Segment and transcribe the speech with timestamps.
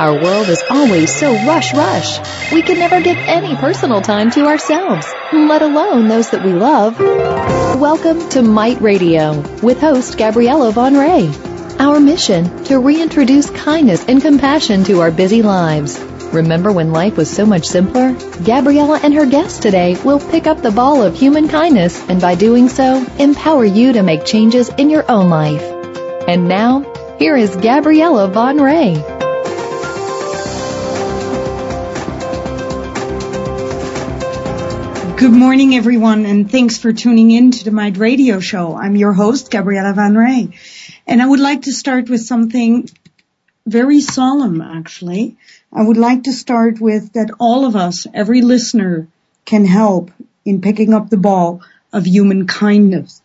[0.00, 2.52] Our world is always so rush rush.
[2.52, 6.98] We can never give any personal time to ourselves, let alone those that we love.
[7.78, 11.78] Welcome to Might Radio with host Gabriella Van Rij.
[11.78, 16.00] Our mission to reintroduce kindness and compassion to our busy lives.
[16.32, 18.12] Remember when life was so much simpler?
[18.42, 22.36] Gabriella and her guest today will pick up the ball of human kindness and by
[22.36, 25.62] doing so, empower you to make changes in your own life.
[26.26, 26.89] And now,
[27.20, 28.94] here is Gabriella Van Rij.
[35.18, 38.74] Good morning, everyone, and thanks for tuning in to the Might Radio Show.
[38.74, 40.54] I'm your host, Gabriella Van Rij,
[41.06, 42.88] and I would like to start with something
[43.66, 45.36] very solemn, actually.
[45.70, 49.08] I would like to start with that all of us, every listener,
[49.44, 50.10] can help
[50.46, 51.60] in picking up the ball
[51.92, 53.20] of human kindness.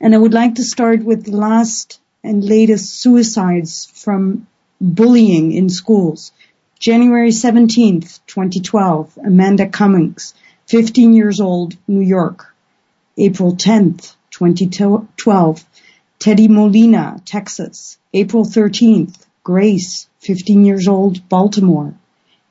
[0.00, 4.46] And I would like to start with the last and latest suicides from
[4.80, 6.32] bullying in schools.
[6.78, 10.34] January 17th, 2012, Amanda Cummings
[10.66, 12.52] 15 years old, New York.
[13.16, 15.64] April 10th, 2012,
[16.18, 17.96] Teddy Molina, Texas.
[18.12, 21.94] April 13th, Grace, 15 years old, Baltimore.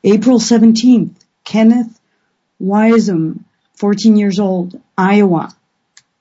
[0.03, 1.11] April 17th,
[1.43, 1.99] Kenneth
[2.61, 5.53] Weishuhn, 14 years old, Iowa.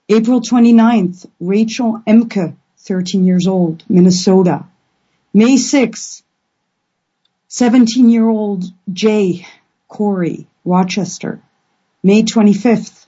[0.09, 4.67] April 29th, Rachel Emke, 13 years old, Minnesota.
[5.33, 6.23] May 6th,
[7.49, 9.47] 17 year old Jay
[9.89, 11.41] Corey, Rochester.
[12.03, 13.07] May 25th.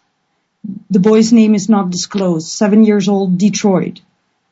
[0.89, 2.49] The boy's name is not disclosed.
[2.49, 4.01] Seven years old, Detroit.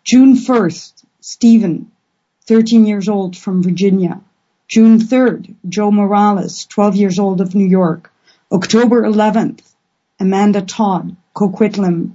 [0.04, 1.90] June 1st, Stephen,
[2.46, 4.20] 13 years old from Virginia.
[4.68, 8.12] June 3rd, Joe Morales, 12 years old of New York.
[8.52, 9.62] October 11th,
[10.20, 12.12] Amanda Todd, Coquitlam,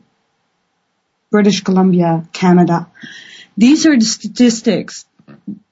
[1.32, 2.88] British Columbia, Canada.
[3.58, 5.06] These are the statistics.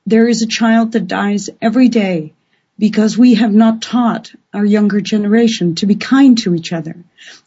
[0.05, 2.33] There is a child that dies every day
[2.77, 6.95] because we have not taught our younger generation to be kind to each other.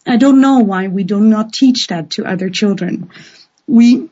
[0.07, 3.11] I don't know why we do not teach that to other children.
[3.67, 4.11] We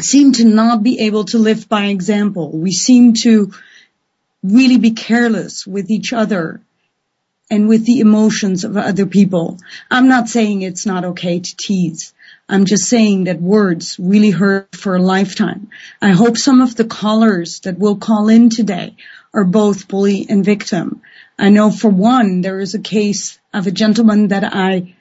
[0.00, 2.50] seem to not be able to live by example.
[2.50, 3.52] We seem to
[4.42, 6.60] really be careless with each other
[7.50, 9.58] and with the emotions of other people.
[9.90, 12.12] I'm not saying it's not okay to tease.
[12.48, 15.68] I'm just saying that words really hurt for a lifetime.
[16.00, 18.94] I hope some of the callers that will call in today
[19.34, 21.02] are both bully and victim.
[21.36, 24.94] I know for one, there is a case of a gentleman that I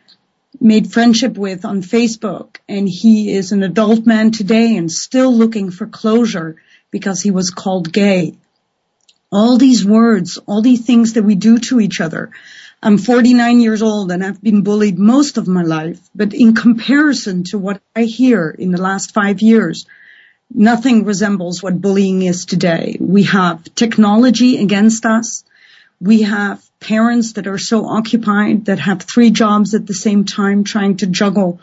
[0.60, 5.70] made friendship with on Facebook and he is an adult man today and still looking
[5.70, 6.56] for closure
[6.90, 8.36] because he was called gay.
[9.32, 12.32] All these words, all these things that we do to each other,
[12.86, 17.44] I'm 49 years old and I've been bullied most of my life, but in comparison
[17.46, 19.88] to what I hear in the last five years,
[20.54, 22.96] nothing resembles what bullying is today.
[23.00, 25.44] We have technology against us.
[26.00, 30.64] We have parents that are so occupied that have three jobs at the same time
[30.64, 31.62] trying to juggle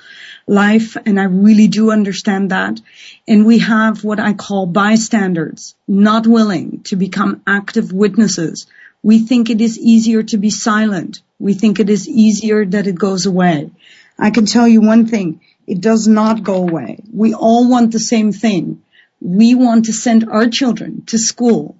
[0.48, 0.96] life.
[1.06, 2.80] And I really do understand that.
[3.28, 8.66] And we have what I call bystanders, not willing to become active witnesses
[9.02, 11.22] we think it is easier to be silent.
[11.38, 13.70] We think it is easier that it goes away.
[14.18, 15.40] I can tell you one thing.
[15.66, 16.98] It does not go away.
[17.12, 18.82] We all want the same thing.
[19.20, 21.76] We want to send our children to school,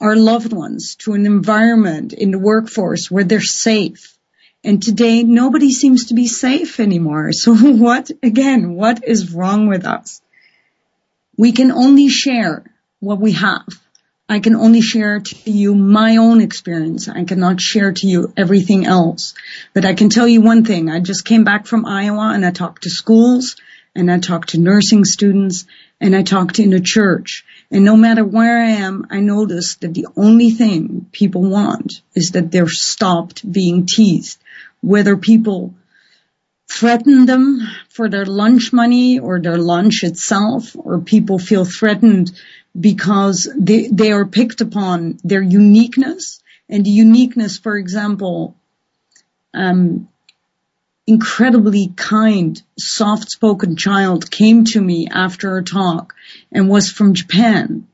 [0.00, 4.16] our loved ones to an environment in the workforce where they're safe.
[4.64, 7.32] And today nobody seems to be safe anymore.
[7.32, 10.20] So what, again, what is wrong with us?
[11.36, 12.64] We can only share
[12.98, 13.66] what we have.
[14.28, 17.08] I can only share to you my own experience.
[17.08, 19.34] I cannot share to you everything else.
[19.72, 20.90] But I can tell you one thing.
[20.90, 23.54] I just came back from Iowa and I talked to schools
[23.94, 25.64] and I talked to nursing students
[26.00, 27.44] and I talked in a church.
[27.70, 32.32] And no matter where I am, I notice that the only thing people want is
[32.32, 34.38] that they're stopped being teased.
[34.80, 35.74] Whether people
[36.68, 42.32] threaten them for their lunch money or their lunch itself, or people feel threatened
[42.78, 48.56] because they, they are picked upon their uniqueness and the uniqueness, for example,
[49.54, 50.08] um,
[51.06, 56.14] incredibly kind, soft-spoken child came to me after a talk
[56.50, 57.86] and was from Japan.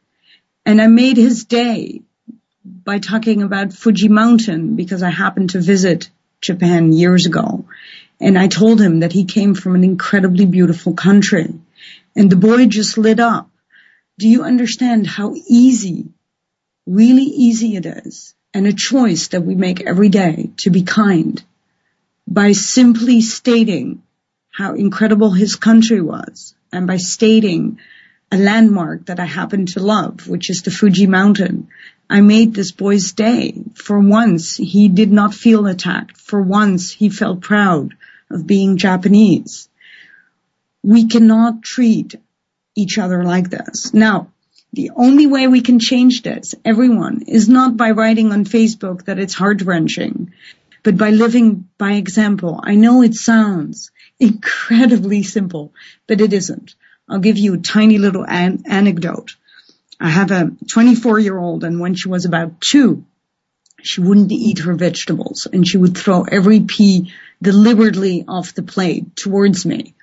[0.65, 2.01] And I made his day
[2.65, 6.09] by talking about Fuji Mountain because I happened to visit
[6.41, 7.67] Japan years ago.
[8.21, 11.53] And I told him that he came from an incredibly beautiful country.
[12.17, 13.51] And the boy just lit up
[14.19, 16.09] do you understand how easy,
[16.87, 21.43] really easy it is and a choice that we make every day to be kind
[22.27, 24.03] by simply stating
[24.51, 27.79] how incredible his country was and by stating
[28.31, 31.69] a landmark that I happen to love, which is the Fuji mountain.
[32.09, 33.55] I made this boy's day.
[33.75, 36.19] For once, he did not feel attacked.
[36.19, 37.95] For once, he felt proud
[38.31, 39.69] of being Japanese.
[40.83, 42.15] We cannot treat
[42.75, 43.93] each other like this.
[43.93, 44.29] Now,
[44.73, 49.19] the only way we can change this, everyone, is not by writing on Facebook that
[49.19, 50.33] it's heart wrenching,
[50.83, 52.59] but by living by example.
[52.63, 55.73] I know it sounds incredibly simple,
[56.07, 56.75] but it isn't.
[57.09, 59.37] I'll give you a tiny little an- anecdote.
[60.01, 63.05] I have a 24 year old and when she was about two,
[63.83, 69.17] she wouldn't eat her vegetables and she would throw every pea deliberately off the plate
[69.17, 69.95] towards me.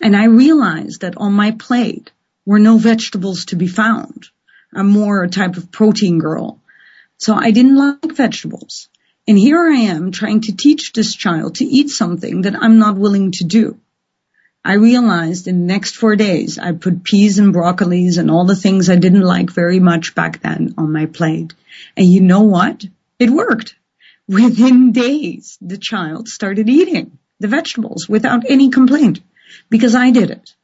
[0.00, 2.12] And I realized that on my plate
[2.46, 4.28] were no vegetables to be found.
[4.74, 6.60] I'm more a type of protein girl.
[7.18, 8.88] So I didn't like vegetables.
[9.26, 12.96] And here I am trying to teach this child to eat something that I'm not
[12.96, 13.78] willing to do.
[14.64, 18.56] I realized in the next four days I put peas and broccolis and all the
[18.56, 21.54] things I didn't like very much back then on my plate.
[21.96, 22.84] And you know what?
[23.18, 23.76] It worked.
[24.28, 29.20] Within days, the child started eating the vegetables without any complaint
[29.70, 30.54] because I did it.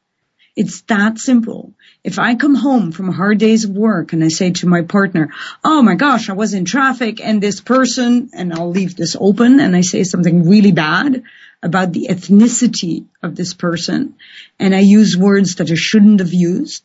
[0.55, 1.73] It's that simple.
[2.03, 5.31] If I come home from a hard days work and I say to my partner,
[5.63, 9.59] oh my gosh, I was in traffic and this person, and I'll leave this open
[9.59, 11.23] and I say something really bad
[11.61, 14.15] about the ethnicity of this person
[14.57, 16.83] and I use words that I shouldn't have used.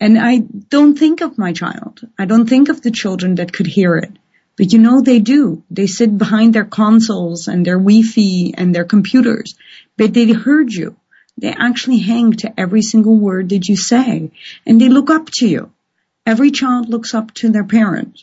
[0.00, 2.00] And I don't think of my child.
[2.18, 4.10] I don't think of the children that could hear it.
[4.56, 5.62] But you know they do.
[5.70, 9.56] They sit behind their consoles and their Wi-Fi and their computers.
[9.96, 10.96] But they heard you.
[11.36, 14.30] They actually hang to every single word that you say
[14.66, 15.72] and they look up to you.
[16.26, 18.22] Every child looks up to their parent.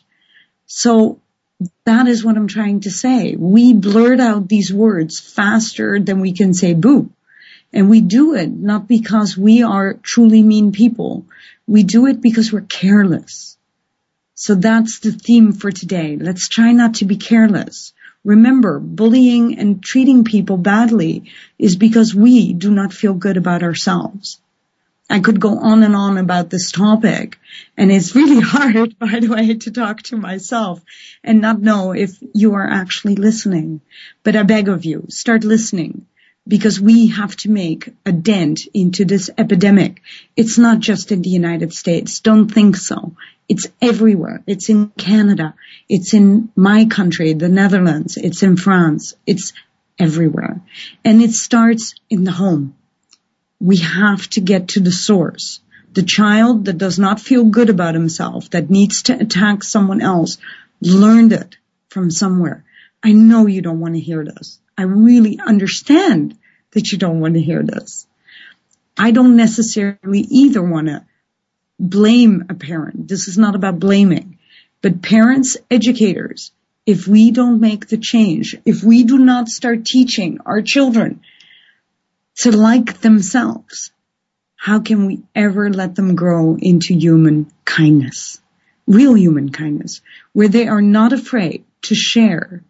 [0.66, 1.20] So
[1.86, 3.36] that is what I'm trying to say.
[3.36, 7.12] We blurt out these words faster than we can say boo.
[7.74, 11.26] And we do it not because we are truly mean people.
[11.68, 13.58] We do it because we're careless.
[14.34, 16.18] So that's the theme for today.
[16.18, 17.94] Let's try not to be careless.
[18.24, 24.40] Remember, bullying and treating people badly is because we do not feel good about ourselves.
[25.10, 27.38] I could go on and on about this topic
[27.76, 30.82] and it's really hard, by the way, to talk to myself
[31.24, 33.82] and not know if you are actually listening.
[34.24, 36.06] But I beg of you, start listening
[36.48, 40.02] because we have to make a dent into this epidemic.
[40.36, 42.20] It's not just in the United States.
[42.20, 43.16] Don't think so.
[43.52, 44.44] It's everywhere.
[44.48, 45.56] It's in Canada.
[45.90, 48.16] It's in my country, the Netherlands.
[48.16, 49.14] It's in France.
[49.28, 49.52] It's
[50.00, 50.62] everywhere.
[51.04, 52.78] And it starts in the home.
[53.60, 55.60] We have to get to the source.
[55.92, 60.38] The child that does not feel good about himself, that needs to attack someone else,
[60.80, 61.58] learned it
[61.90, 62.64] from somewhere.
[63.04, 64.62] I know you don't want to hear this.
[64.78, 66.38] I really understand
[66.72, 68.08] that you don't want to hear this.
[68.98, 71.06] I don't necessarily either want to
[71.82, 73.08] blame a parent.
[73.08, 74.38] This is not about blaming,
[74.82, 76.52] but parents, educators,
[76.86, 81.22] if we don't make the change, if we do not start teaching our children
[82.38, 83.92] to like themselves,
[84.56, 88.40] how can we ever let them grow into human kindness?
[88.86, 90.02] Real human kindness,
[90.34, 92.64] where they are not afraid to share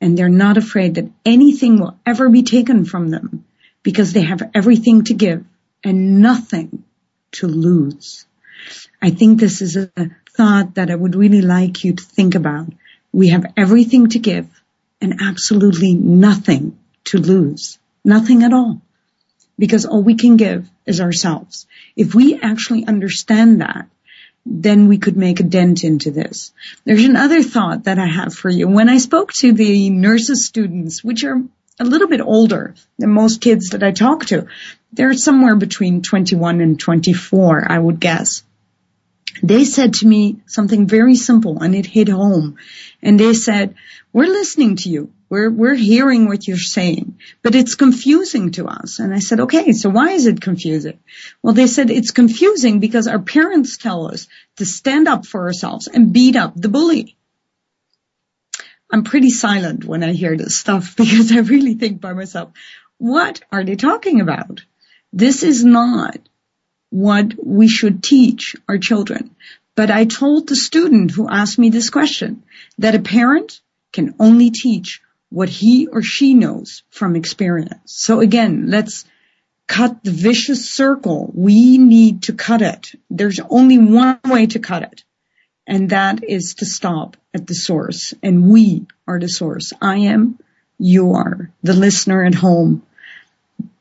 [0.00, 3.44] and they're not afraid that anything will ever be taken from them
[3.82, 5.44] because they have everything to give
[5.84, 6.84] and nothing
[7.32, 8.26] to lose.
[9.00, 9.90] I think this is a
[10.36, 12.72] thought that I would really like you to think about.
[13.12, 14.46] We have everything to give
[15.00, 17.78] and absolutely nothing to lose.
[18.04, 18.82] Nothing at all.
[19.58, 21.66] Because all we can give is ourselves.
[21.96, 23.88] If we actually understand that,
[24.44, 26.52] then we could make a dent into this.
[26.84, 28.68] There's another thought that I have for you.
[28.68, 31.42] When I spoke to the nurses students, which are
[31.80, 34.46] a little bit older than most kids that I talk to,
[34.92, 38.42] they're somewhere between 21 and 24, I would guess.
[39.42, 42.56] They said to me something very simple and it hit home.
[43.02, 43.74] And they said,
[44.12, 45.12] we're listening to you.
[45.28, 49.00] We're, we're hearing what you're saying, but it's confusing to us.
[49.00, 51.00] And I said, okay, so why is it confusing?
[51.42, 55.88] Well, they said it's confusing because our parents tell us to stand up for ourselves
[55.88, 57.16] and beat up the bully.
[58.90, 62.52] I'm pretty silent when I hear this stuff because I really think by myself,
[62.98, 64.64] what are they talking about?
[65.12, 66.18] This is not
[66.90, 69.34] what we should teach our children.
[69.74, 72.42] But I told the student who asked me this question
[72.78, 73.60] that a parent
[73.92, 77.80] can only teach what he or she knows from experience.
[77.86, 79.04] So again, let's
[79.66, 81.30] cut the vicious circle.
[81.34, 82.92] We need to cut it.
[83.10, 85.04] There's only one way to cut it.
[85.66, 88.14] And that is to stop at the source.
[88.22, 89.72] And we are the source.
[89.82, 90.38] I am,
[90.78, 92.82] you are, the listener at home,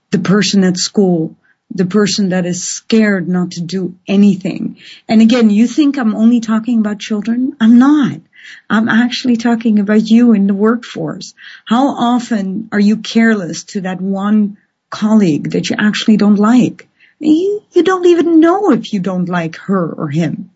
[0.09, 1.35] the person at school,
[1.73, 4.77] the person that is scared not to do anything.
[5.07, 7.55] And again, you think I'm only talking about children?
[7.59, 8.21] I'm not.
[8.69, 11.33] I'm actually talking about you in the workforce.
[11.65, 14.57] How often are you careless to that one
[14.89, 16.87] colleague that you actually don't like?
[17.19, 20.51] You, you don't even know if you don't like her or him.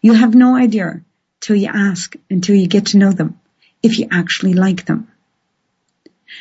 [0.00, 1.02] You have no idea
[1.40, 3.40] till you ask, until you get to know them,
[3.82, 5.08] if you actually like them.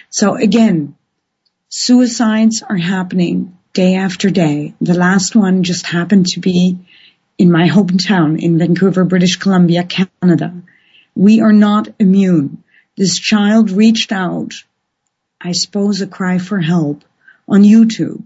[0.09, 0.95] So again,
[1.69, 4.73] suicides are happening day after day.
[4.81, 6.77] The last one just happened to be
[7.37, 10.53] in my hometown in Vancouver, British Columbia, Canada.
[11.15, 12.63] We are not immune.
[12.97, 14.53] This child reached out,
[15.39, 17.03] I suppose a cry for help
[17.47, 18.23] on YouTube.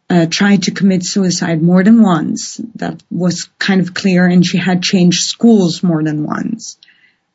[0.08, 2.60] uh, tried to commit suicide more than once.
[2.76, 6.78] That was kind of clear, and she had changed schools more than once.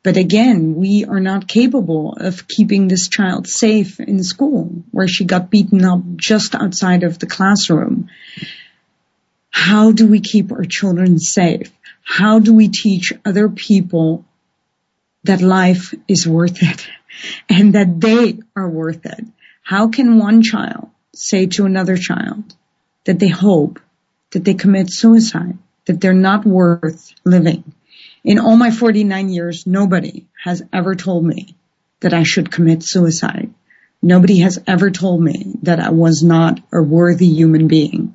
[0.02, 5.24] But again, we are not capable of keeping this child safe in school, where she
[5.24, 8.08] got beaten up just outside of the classroom.
[9.50, 11.72] How do we keep our children safe?
[12.02, 14.24] How do we teach other people
[15.28, 16.88] that life is worth it
[17.48, 19.24] and that they are worth it.
[19.62, 22.54] How can one child say to another child
[23.04, 23.80] that they hope
[24.30, 27.62] that they commit suicide, that they're not worth living?
[28.24, 31.54] In all my 49 years, nobody has ever told me
[32.00, 33.52] that I should commit suicide.
[34.00, 38.14] Nobody has ever told me that I was not a worthy human being.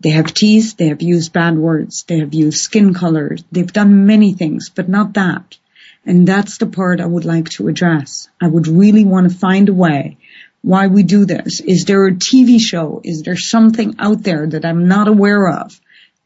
[0.00, 4.06] They have teased, they have used bad words, they have used skin colors, they've done
[4.06, 5.56] many things, but not that.
[6.04, 8.28] And that's the part I would like to address.
[8.40, 10.18] I would really want to find a way
[10.62, 11.60] why we do this.
[11.60, 13.00] Is there a TV show?
[13.04, 15.78] Is there something out there that I'm not aware of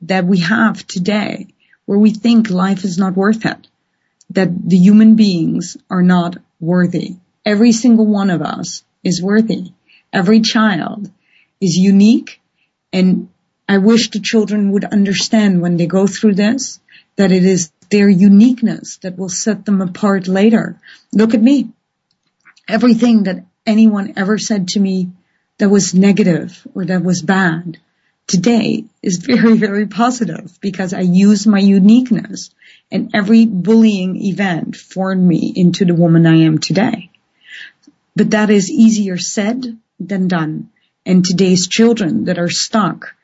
[0.02, 1.48] that we have today
[1.86, 3.66] where we think life is not worth it?
[4.30, 7.16] That the human beings are not worthy.
[7.44, 9.72] Every single one of us is worthy.
[10.12, 11.10] Every child
[11.60, 12.40] is unique
[12.92, 13.28] and
[13.68, 16.78] I wish the children would understand when they go through this
[17.16, 20.80] that it is their uniqueness that will set them apart later.
[21.12, 21.70] Look at me.
[22.68, 25.10] Everything that anyone ever said to me
[25.58, 27.78] that was negative or that was bad
[28.26, 32.50] today is very, very positive because I use my uniqueness
[32.90, 37.10] and every bullying event formed me into the woman I am today.
[38.14, 40.70] But that is easier said than done.
[41.04, 43.14] And today's children that are stuck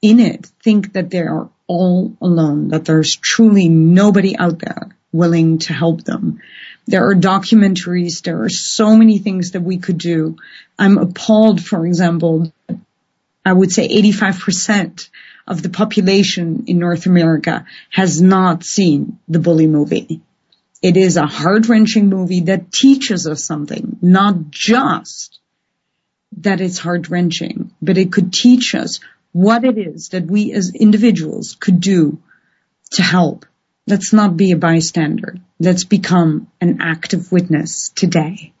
[0.00, 5.58] in it think that they are all alone, that there's truly nobody out there willing
[5.58, 6.40] to help them.
[6.86, 10.36] There are documentaries, there are so many things that we could do.
[10.78, 12.52] I'm appalled, for example,
[13.44, 15.08] I would say 85%
[15.46, 20.20] of the population in North America has not seen the bully movie.
[20.82, 25.38] It is a heart wrenching movie that teaches us something, not just
[26.38, 29.00] that it's heart wrenching, but it could teach us
[29.34, 32.18] what it is that we as individuals could do
[32.92, 33.44] to help.
[33.84, 35.34] Let's not be a bystander.
[35.58, 38.52] Let's become an active witness today.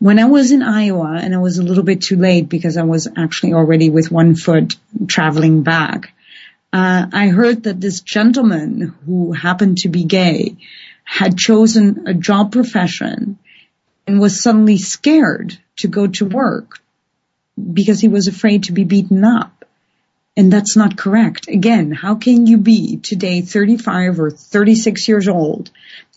[0.00, 2.82] When I was in Iowa and I was a little bit too late because I
[2.82, 4.74] was actually already with one foot
[5.06, 6.12] traveling back,
[6.72, 10.56] uh, I heard that this gentleman who happened to be gay
[11.04, 13.38] had chosen a job profession
[14.08, 16.80] and was suddenly scared to go to work
[17.72, 19.61] because he was afraid to be beaten up.
[20.36, 21.48] And that's not correct.
[21.48, 25.70] Again, how can you be today 35 or 36 years old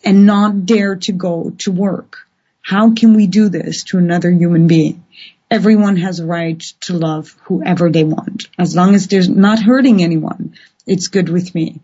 [0.04, 2.26] and not dare to go to work?
[2.62, 5.04] How can we do this to another human being?
[5.50, 8.48] Everyone has a right to love whoever they want.
[8.58, 10.54] As long as they're not hurting anyone,
[10.86, 11.80] it's good with me.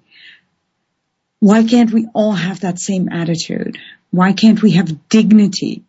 [1.39, 3.77] Why can't we all have that same attitude?
[4.11, 5.85] Why can't we have dignity?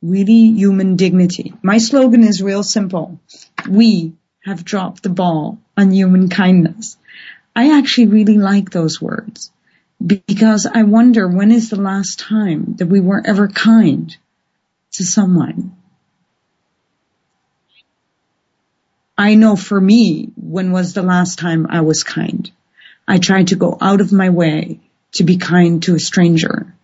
[0.00, 1.54] Really human dignity.
[1.62, 3.20] My slogan is real simple.
[3.68, 4.14] We
[4.44, 6.96] have dropped the ball on human kindness.
[7.54, 9.50] I actually really like those words
[10.04, 14.16] because I wonder when is the last time that we were ever kind
[14.92, 15.76] to someone?
[19.16, 22.50] I know for me, when was the last time I was kind?
[23.06, 24.80] I tried to go out of my way
[25.12, 26.74] to be kind to a stranger.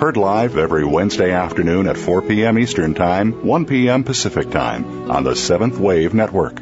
[0.00, 2.58] Heard live every Wednesday afternoon at 4 p.m.
[2.58, 4.02] Eastern Time, 1 p.m.
[4.02, 6.58] Pacific Time on the Seventh Wave Network.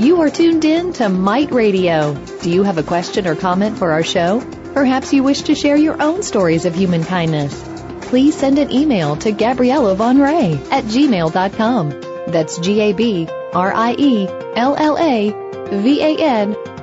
[0.00, 2.14] You are tuned in to Might Radio.
[2.42, 4.40] Do you have a question or comment for our show?
[4.72, 7.60] Perhaps you wish to share your own stories of human kindness.
[8.02, 11.90] Please send an email to Gabriella Van Rij at gmail.com.
[12.28, 15.46] That's G-A-B R-I-E-L-L-A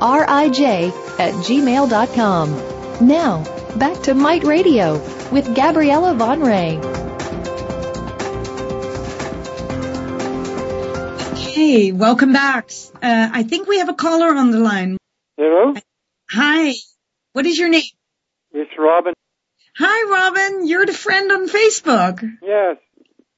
[0.04, 0.88] V-A-N-R-I-J
[1.18, 3.08] at gmail.com.
[3.08, 3.44] Now,
[3.78, 4.98] back to Might Radio
[5.32, 6.78] with Gabriella Van Rij.
[11.32, 12.70] Okay, welcome back.
[13.02, 14.98] Uh, I think we have a caller on the line.
[15.38, 15.74] Hello?
[16.32, 16.74] Hi.
[17.32, 17.84] What is your name?
[18.52, 19.14] It's Robin.
[19.78, 20.68] Hi, Robin.
[20.68, 22.22] You're the friend on Facebook.
[22.42, 22.78] Yes.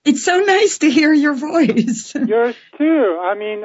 [0.04, 2.14] It's so nice to hear your voice.
[2.28, 3.20] Yours too.
[3.22, 3.64] I mean,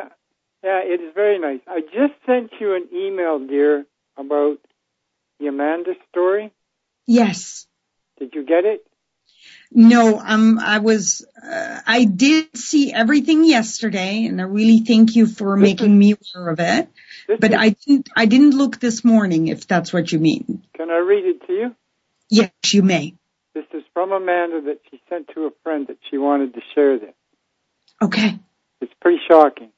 [0.63, 1.61] yeah, it is very nice.
[1.67, 4.59] I just sent you an email, dear, about
[5.39, 6.53] the Amanda story.
[7.07, 7.67] yes.
[8.19, 8.85] Did you get it?
[9.73, 15.27] No, um, I was, uh, I did see everything yesterday and I really thank you
[15.27, 16.89] for This making me aware of it.
[17.27, 20.63] But is- I didn't, I didn't look this morning if that's what you mean.
[20.77, 21.77] Can I read it to you?
[22.29, 23.15] Yes, you may.
[23.55, 26.99] This is from Amanda that she sent to a friend that she wanted to share
[26.99, 27.15] this.
[28.03, 28.39] Okay,
[28.83, 29.71] It's pretty shocking.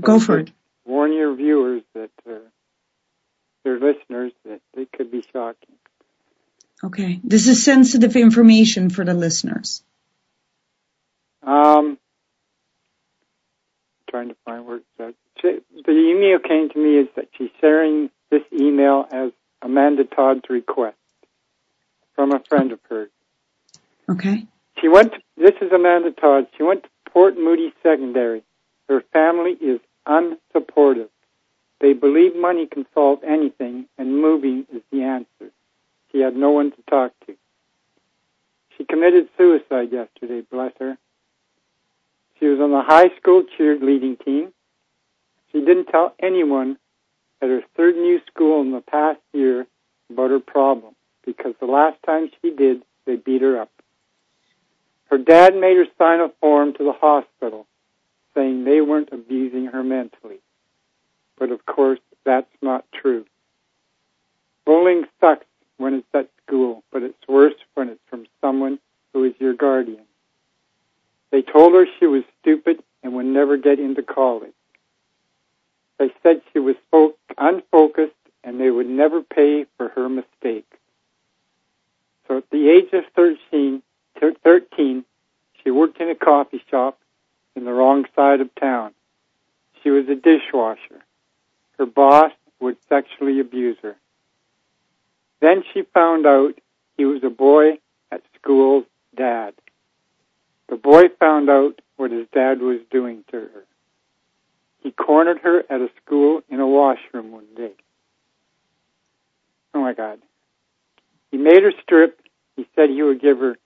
[0.00, 0.50] Go for it.
[0.84, 2.34] Warn your viewers that, uh,
[3.64, 5.74] their listeners that it could be shocking.
[6.84, 7.20] Okay.
[7.24, 9.82] This is sensitive information for the listeners.
[11.42, 11.98] Um,
[14.10, 15.14] trying to find where it's at.
[15.40, 19.32] She, the email came to me is that she's sharing this email as
[19.62, 20.96] Amanda Todd's request
[22.14, 23.10] from a friend of hers.
[24.08, 24.46] Okay.
[24.80, 25.12] She went.
[25.12, 26.46] To, this is Amanda Todd.
[26.56, 28.42] She went to Port Moody Secondary.
[28.88, 31.08] Her family is unsupportive.
[31.80, 35.52] They believe money can solve anything, and moving is the answer.
[36.12, 37.34] She had no one to talk to.
[38.76, 40.42] She committed suicide yesterday.
[40.50, 40.96] Bless her.
[42.38, 44.52] She was on the high school cheerleading team.
[45.52, 46.78] She didn't tell anyone
[47.40, 49.66] at her third new school in the past year
[50.10, 50.94] about her problem
[51.24, 53.70] because the last time she did, they beat her up.
[55.06, 57.66] Her dad made her sign a form to the hospital
[58.36, 60.38] saying they weren't abusing her mentally.
[61.38, 63.24] But of course, that's not true.
[64.64, 65.46] Bullying sucks
[65.78, 68.78] when it's at school, but it's worse when it's from someone
[69.12, 70.04] who is your guardian.
[71.30, 74.52] They told her she was stupid and would never get into college.
[75.98, 76.76] They said she was
[77.38, 78.12] unfocused
[78.44, 80.70] and they would never pay for her mistake.
[82.28, 83.82] So at the age of 13,
[84.20, 85.04] 13,
[85.62, 86.98] she worked in a coffee shop
[87.56, 88.92] in the wrong side of town.
[89.82, 91.02] She was a dishwasher.
[91.78, 93.96] Her boss would sexually abuse her.
[95.40, 96.58] Then she found out
[96.96, 97.78] he was a boy
[98.12, 98.84] at school's
[99.16, 99.54] dad.
[100.68, 103.64] The boy found out what his dad was doing to her.
[104.82, 107.72] He cornered her at a school in a washroom one day.
[109.74, 110.20] Oh my God.
[111.30, 112.20] He made her strip.
[112.56, 113.56] He said he would give her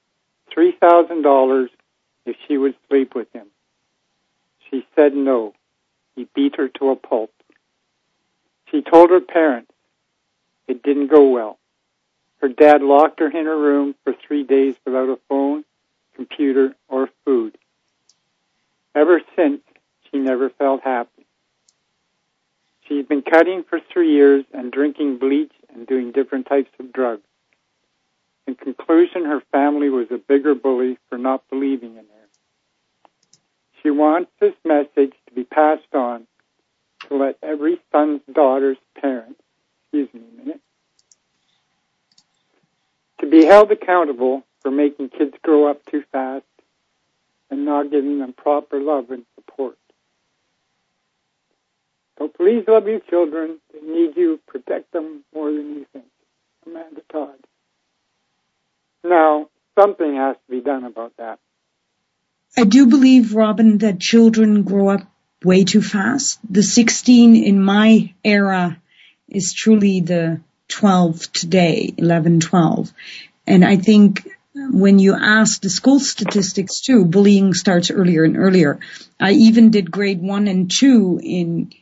[0.57, 1.69] $3,000
[2.27, 3.47] if she would sleep with him.
[4.71, 5.55] She said no.
[6.15, 7.33] He beat her to a pulp.
[8.71, 9.73] She told her parents
[10.69, 11.59] it didn't go well.
[12.41, 15.65] Her dad locked her in her room for three days without a phone,
[16.15, 17.59] computer, or food.
[18.95, 19.61] Ever since,
[20.11, 21.27] she never felt happy.
[22.87, 27.23] She's been cutting for three years and drinking bleach and doing different types of drugs.
[28.47, 32.20] In conclusion, her family was a bigger bully for not believing in her.
[33.83, 36.27] She wants this message to be passed on
[37.09, 39.41] to let every son's daughter's parents,
[39.85, 40.61] excuse me a minute,
[43.21, 46.45] to be held accountable for making kids grow up too fast
[47.51, 49.77] and not giving them proper love and support.
[52.19, 53.59] So please love your children.
[53.73, 54.41] They need you.
[54.47, 56.05] Protect them more than you think.
[56.67, 57.39] Amanda Todd.
[59.03, 61.39] Now, something has to be done about that.
[62.57, 65.03] I do believe, Robin, that children grow up
[65.45, 66.39] way too fast.
[66.49, 68.81] The 16 in my era
[69.29, 72.93] is truly the 12 today, 11, 12.
[73.47, 78.81] And I think when you ask the school statistics too, bullying starts earlier and earlier.
[79.19, 81.73] I even did grade one and two in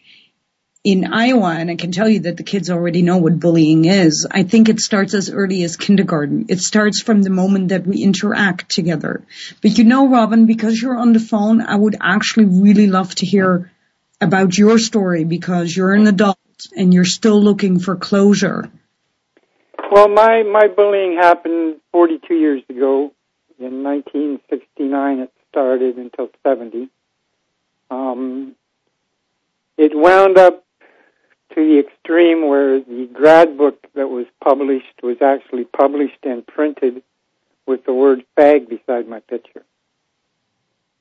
[0.89, 4.27] in Iowa, and I can tell you that the kids already know what bullying is.
[4.31, 6.47] I think it starts as early as kindergarten.
[6.49, 9.23] It starts from the moment that we interact together.
[9.61, 13.27] But you know, Robin, because you're on the phone, I would actually really love to
[13.27, 13.71] hear
[14.19, 16.39] about your story because you're an adult
[16.75, 18.71] and you're still looking for closure.
[19.93, 23.13] Well, my, my bullying happened 42 years ago.
[23.59, 26.89] In 1969 it started until 70.
[27.91, 28.55] Um,
[29.77, 30.65] it wound up
[31.55, 37.03] to the extreme where the grad book that was published was actually published and printed
[37.67, 39.65] with the word fag beside my picture.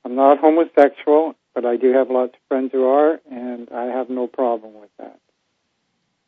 [0.04, 4.08] I'm not homosexual, but I do have lots of friends who are, and I have
[4.08, 5.18] no problem with that.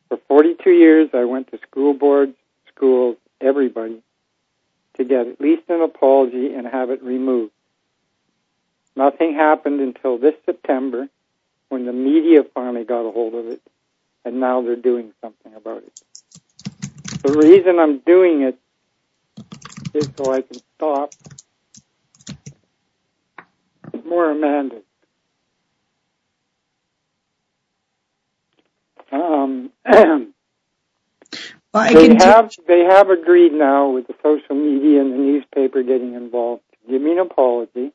[0.09, 2.35] For 42 years, I went to school boards,
[2.73, 4.01] schools, everybody,
[4.97, 7.53] to get at least an apology and have it removed.
[8.95, 11.07] Nothing happened until this September
[11.69, 13.61] when the media finally got a hold of it
[14.25, 15.93] and now they're doing something about it.
[17.23, 18.57] The reason I'm doing it
[19.93, 21.11] is so I can stop
[24.05, 24.83] more Amandas.
[29.11, 29.71] Um,
[31.73, 35.13] Well, I they can t- have they have agreed now with the social media and
[35.13, 37.91] the newspaper getting involved to give me an apology.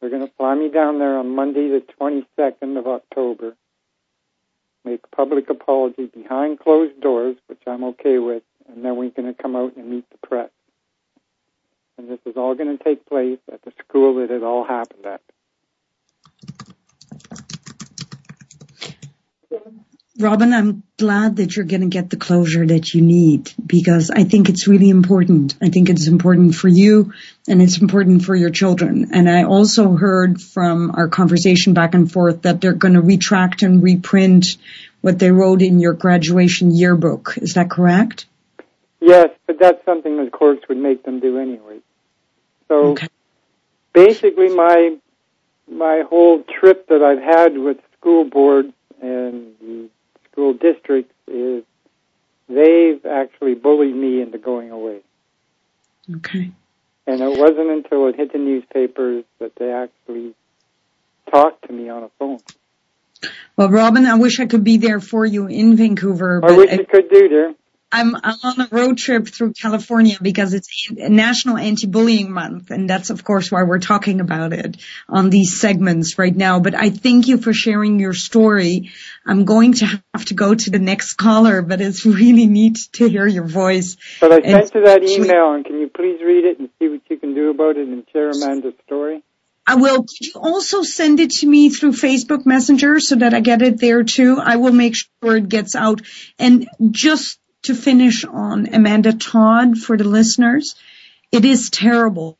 [0.00, 3.56] They're going to fly me down there on Monday, the 22nd of October.
[4.84, 9.42] Make public apology behind closed doors, which I'm okay with, and then we're going to
[9.42, 10.50] come out and meet the press.
[11.96, 15.06] And this is all going to take place at the school that it all happened
[15.06, 15.20] at.
[20.18, 24.22] Robin, I'm glad that you're going to get the closure that you need because I
[24.22, 25.56] think it's really important.
[25.60, 27.12] I think it's important for you
[27.48, 29.10] and it's important for your children.
[29.12, 33.62] And I also heard from our conversation back and forth that they're going to retract
[33.62, 34.56] and reprint
[35.00, 37.36] what they wrote in your graduation yearbook.
[37.38, 38.26] Is that correct?
[39.00, 41.80] Yes, but that's something the courts would make them do anyway.
[42.68, 43.08] So Okay.
[43.92, 44.96] basically, my
[45.68, 48.72] my whole trip that I've had with school boards
[49.02, 49.88] and the
[50.34, 51.62] school districts is
[52.48, 54.98] they've actually bullied me into going away.
[56.16, 56.50] Okay.
[57.06, 60.34] And it wasn't until it hit the newspapers that they actually
[61.30, 62.40] talked to me on a phone.
[63.56, 66.72] Well, Robin, I wish I could be there for you in Vancouver, I but wish
[66.72, 67.54] you could do, dear.
[67.94, 73.10] I'm, I'm on a road trip through California because it's National Anti-Bullying Month, and that's
[73.10, 74.76] of course why we're talking about it
[75.08, 76.58] on these segments right now.
[76.58, 78.90] But I thank you for sharing your story.
[79.24, 83.08] I'm going to have to go to the next caller, but it's really neat to
[83.08, 83.96] hear your voice.
[84.20, 86.88] But I And- sent you that email, and can you please read it and see
[86.88, 89.22] what you can do about it and share Amanda's story?
[89.66, 90.02] I will.
[90.02, 93.80] Could you also send it to me through Facebook Messenger so that I get it
[93.80, 94.38] there too?
[94.38, 96.02] I will make sure it gets out.
[96.38, 100.74] And just to finish on Amanda Todd for the listeners,
[101.32, 102.38] it is terrible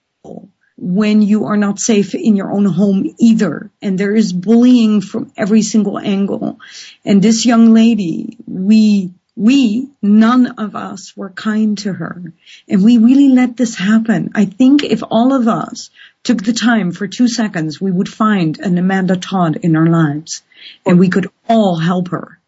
[0.77, 3.71] when you are not safe in your own home either.
[3.81, 6.59] And there is bullying from every single angle.
[7.05, 12.33] And this young lady, we we, none of us were kind to her.
[12.69, 14.31] And we really let this happen.
[14.35, 15.91] I think if all of us
[16.23, 20.43] took the time for two seconds, we would find an Amanda Todd in our lives
[20.87, 22.39] and we could all help her.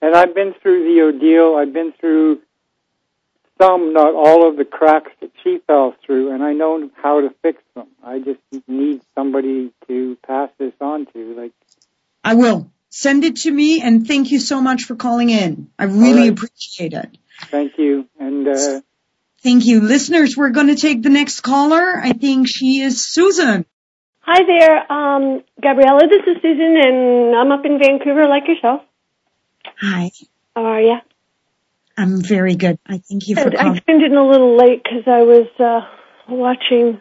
[0.00, 1.56] And I've been through the ordeal.
[1.56, 2.40] I've been through
[3.60, 7.34] some, not all of the cracks that she fell through, and I know how to
[7.42, 7.88] fix them.
[8.04, 11.34] I just need somebody to pass this on to.
[11.34, 11.52] Like,
[12.22, 12.70] I will.
[12.90, 15.70] Send it to me and thank you so much for calling in.
[15.78, 16.32] I really right.
[16.32, 17.18] appreciate it.
[17.50, 18.08] thank you.
[18.18, 18.80] And uh,
[19.42, 19.80] Thank you.
[19.80, 21.96] Listeners, we're going to take the next caller.
[21.96, 23.64] I think she is Susan.
[24.20, 26.00] Hi there, um, Gabriella.
[26.08, 28.82] This is Susan, and I'm up in Vancouver, like yourself.
[29.80, 30.10] Hi.
[30.54, 30.98] How are you?
[31.96, 32.78] I'm very good.
[32.86, 33.76] I thank you for calling.
[33.76, 35.80] I tuned in a little late because I was uh,
[36.28, 36.98] watching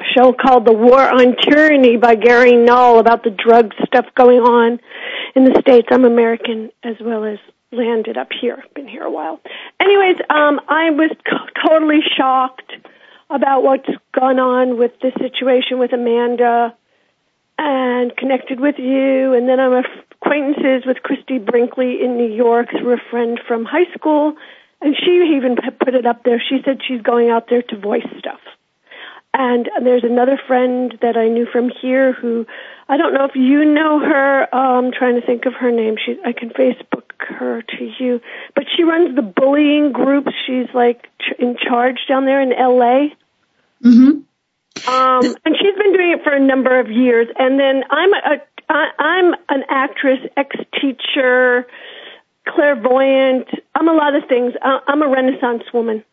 [0.00, 4.40] a show called The War on Tyranny by Gary Null about the drug stuff going
[4.40, 4.80] on
[5.34, 5.88] in the States.
[5.90, 7.38] I'm American as well as
[7.72, 8.62] landed up here.
[8.74, 9.40] Been here a while.
[9.80, 12.72] Anyways, um, I was c- totally shocked
[13.28, 16.74] about what's gone on with this situation with Amanda
[17.58, 19.32] and connected with you.
[19.34, 23.90] And then I'm acquaintances with Christie Brinkley in New York through a friend from high
[23.94, 24.34] school.
[24.80, 26.40] And she even put it up there.
[26.40, 28.40] She said she's going out there to voice stuff.
[29.32, 32.46] And there's another friend that I knew from here who
[32.88, 34.54] I don't know if you know her.
[34.54, 35.96] Uh, I'm trying to think of her name.
[36.04, 38.20] She I can Facebook her to you,
[38.54, 40.32] but she runs the bullying groups.
[40.46, 41.06] She's like
[41.38, 43.08] in charge down there in LA.
[43.82, 44.20] hmm
[44.86, 47.28] Um, and she's been doing it for a number of years.
[47.38, 51.66] And then I'm a, I, I'm an actress, ex-teacher,
[52.46, 53.48] clairvoyant.
[53.74, 54.54] I'm a lot of things.
[54.60, 56.04] I, I'm a Renaissance woman.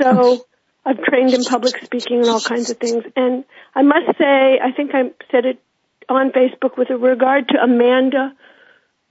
[0.00, 0.46] So
[0.84, 3.04] I've trained in public speaking and all kinds of things.
[3.16, 3.44] And
[3.74, 5.60] I must say, I think I said it
[6.08, 8.34] on Facebook with regard to Amanda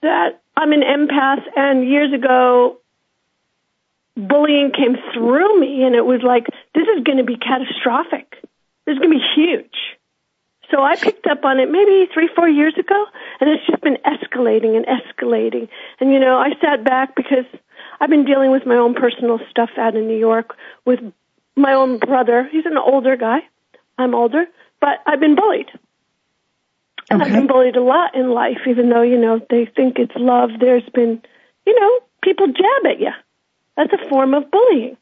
[0.01, 2.77] that I'm an empath and years ago
[4.15, 8.35] bullying came through me and it was like, this is going to be catastrophic.
[8.85, 9.75] This is going to be huge.
[10.71, 13.05] So I picked up on it maybe three, four years ago,
[13.39, 15.69] and it's just been escalating and escalating.
[15.99, 17.45] And you know, I sat back because
[17.99, 20.99] I've been dealing with my own personal stuff out in New York with
[21.55, 22.49] my own brother.
[22.51, 23.39] He's an older guy.
[23.97, 24.45] I'm older,
[24.81, 25.69] but I've been bullied.
[27.09, 30.15] And I've been bullied a lot in life, even though, you know, they think it's
[30.15, 30.51] love.
[30.59, 31.21] There's been,
[31.65, 33.11] you know, people jab at you.
[33.75, 34.97] That's a form of bullying.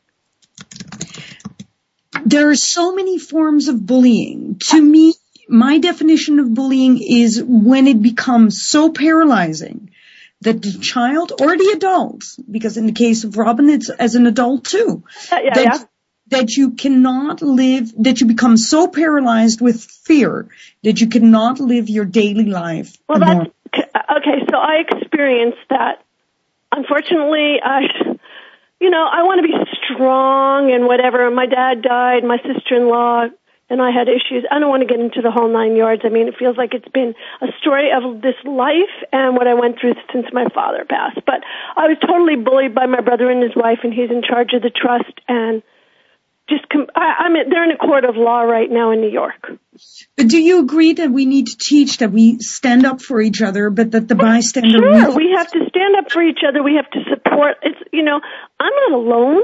[2.25, 4.59] There are so many forms of bullying.
[4.69, 5.13] To me,
[5.47, 9.91] my definition of bullying is when it becomes so paralyzing
[10.41, 14.25] that the child or the adult, because in the case of Robin, it's as an
[14.25, 15.77] adult too, yeah, that, yeah.
[16.29, 20.47] that you cannot live, that you become so paralyzed with fear
[20.83, 22.97] that you cannot live your daily life.
[23.07, 24.45] Well, that's okay.
[24.49, 26.03] So I experienced that.
[26.71, 27.81] Unfortunately, I,
[28.79, 29.53] you know, I want to be
[29.93, 31.25] strong and whatever.
[31.25, 32.23] And My dad died.
[32.23, 33.27] My sister-in-law
[33.71, 34.43] and I had issues.
[34.51, 36.01] I don't want to get into the whole nine yards.
[36.03, 39.53] I mean, it feels like it's been a story of this life and what I
[39.53, 41.23] went through since my father passed.
[41.25, 41.39] But
[41.77, 44.61] I was totally bullied by my brother and his wife, and he's in charge of
[44.61, 45.63] the trust and.
[46.49, 47.33] Just, com- I, I'm.
[47.49, 49.51] They're in a court of law right now in New York.
[50.17, 53.41] But do you agree that we need to teach that we stand up for each
[53.41, 56.61] other, but that the bystander Sure, we have to stand up for each other.
[56.61, 57.57] We have to support.
[57.61, 58.19] It's you know,
[58.59, 59.43] I'm not alone.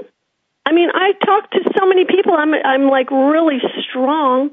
[0.68, 2.34] I mean, I talk to so many people.
[2.34, 4.52] I'm I'm like really strong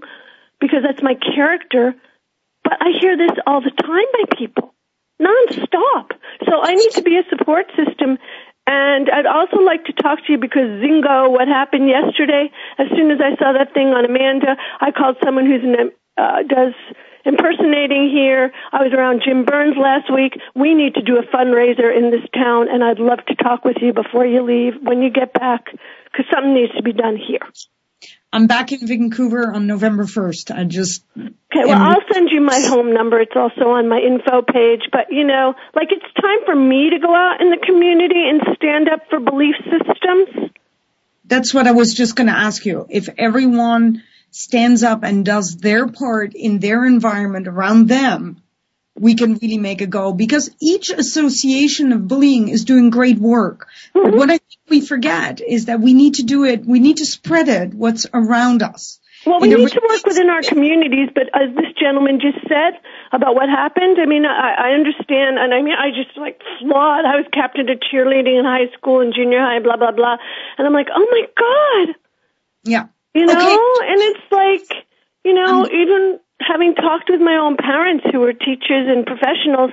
[0.61, 1.95] because that's my character.
[2.63, 4.75] But I hear this all the time by people,
[5.21, 6.13] nonstop.
[6.49, 8.19] So I need to be a support system.
[8.67, 13.11] And I'd also like to talk to you because Zingo, what happened yesterday, as soon
[13.11, 16.73] as I saw that thing on Amanda, I called someone who's an, uh, does
[17.25, 18.53] impersonating here.
[18.73, 20.39] I was around Jim Burns last week.
[20.55, 23.77] We need to do a fundraiser in this town and I'd love to talk with
[23.81, 25.67] you before you leave, when you get back,
[26.05, 27.41] because something needs to be done here.
[28.33, 30.51] I'm back in Vancouver on November 1st.
[30.51, 33.21] I just, Okay, well, am- I'll send you my home number.
[33.21, 34.89] It's also on my info page.
[34.91, 38.43] But, you know, like it's time for me to go out in the community and
[38.57, 40.51] stand up for belief systems.
[41.25, 42.87] that's what I was just going to ask you.
[42.91, 44.03] If everyone
[44.35, 48.43] stands up and does their part in their environment around them,
[48.99, 53.69] we can really make a go because each association of bullying is doing great work.
[53.93, 56.97] But what I think we forget is that we need to do it, we need
[56.99, 58.99] to spread it, what's around us.
[59.25, 62.79] Well, we need to work within our communities, but as this gentleman just said
[63.11, 67.07] about what happened, I mean, I, I understand, and I mean, I just like flawed.
[67.07, 70.17] I was captain of cheerleading in high school and junior high, blah blah blah,
[70.59, 71.95] and I'm like, oh my god,
[72.65, 72.87] Yeah.
[73.15, 73.93] You know, Okay.
[73.93, 74.85] and it's like,
[75.25, 79.71] you know, Um, even having talked with my own parents who were teachers and professionals,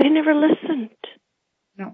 [0.00, 0.90] they never listened.
[1.76, 1.92] No.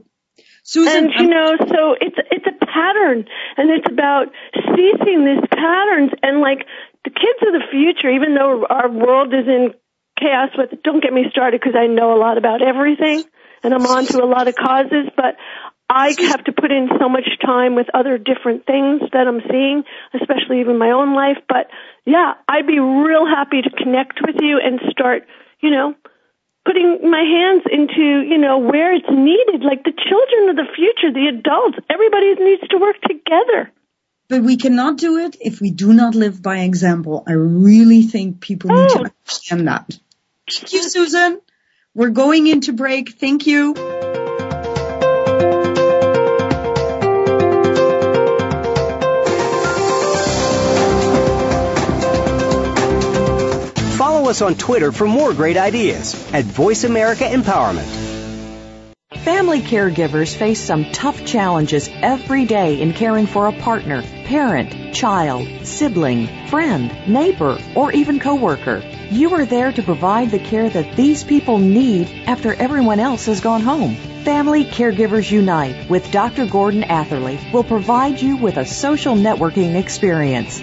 [0.63, 3.25] Susan, and you know, so it's it's a pattern,
[3.57, 6.11] and it's about ceasing these patterns.
[6.23, 6.67] And like
[7.05, 9.75] the kids of the future, even though our world is in
[10.19, 13.23] chaos, with don't get me started because I know a lot about everything,
[13.63, 15.37] and I'm on to a lot of causes, but
[15.95, 19.85] I have to put in so much time with other different things that I'm seeing,
[20.13, 21.39] especially even my own life.
[21.49, 21.69] But
[22.05, 25.23] yeah, I'd be real happy to connect with you and start,
[25.61, 25.95] you know,
[26.65, 29.63] putting my hands into, you know, where it's needed.
[29.63, 33.71] Like the children of the future, the adults, everybody needs to work together.
[34.29, 37.23] But we cannot do it if we do not live by example.
[37.29, 39.07] I really think people need to Oh.
[39.13, 39.99] understand that.
[40.51, 41.41] Thank you, Susan.
[41.95, 43.11] We're going into break.
[43.11, 43.75] Thank you.
[54.25, 57.85] Follow us on Twitter for more great ideas at Voice America Empowerment.
[59.19, 65.47] Family caregivers face some tough challenges every day in caring for a partner, parent, child,
[65.67, 68.83] sibling, friend, neighbor, or even coworker.
[69.11, 73.43] You are there to provide the care that these people need after everyone else has
[73.43, 73.95] gone home.
[74.25, 76.47] Family Caregivers Unite with Dr.
[76.47, 80.63] Gordon Atherley will provide you with a social networking experience.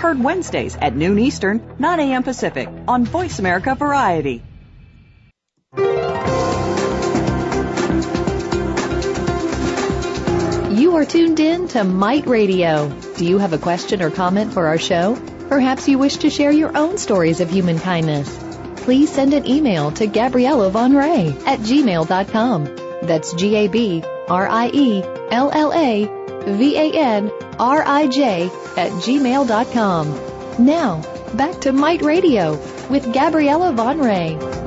[0.00, 2.22] heard Wednesdays at noon Eastern, 9 a.m.
[2.22, 4.42] Pacific on Voice America Variety.
[10.80, 12.88] You are tuned in to Might Radio.
[13.16, 15.16] Do you have a question or comment for our show?
[15.48, 18.34] Perhaps you wish to share your own stories of human kindness.
[18.76, 22.64] Please send an email to Gabriella Van Rij at gmail.com.
[23.02, 23.80] That's G-A-B-R-I-E-L-L-A
[26.44, 28.42] V-A-N-R-I-J
[28.76, 30.64] at gmail.com.
[30.64, 31.02] Now,
[31.34, 32.52] back to Might Radio
[32.88, 34.60] with Gabriella Van Rij.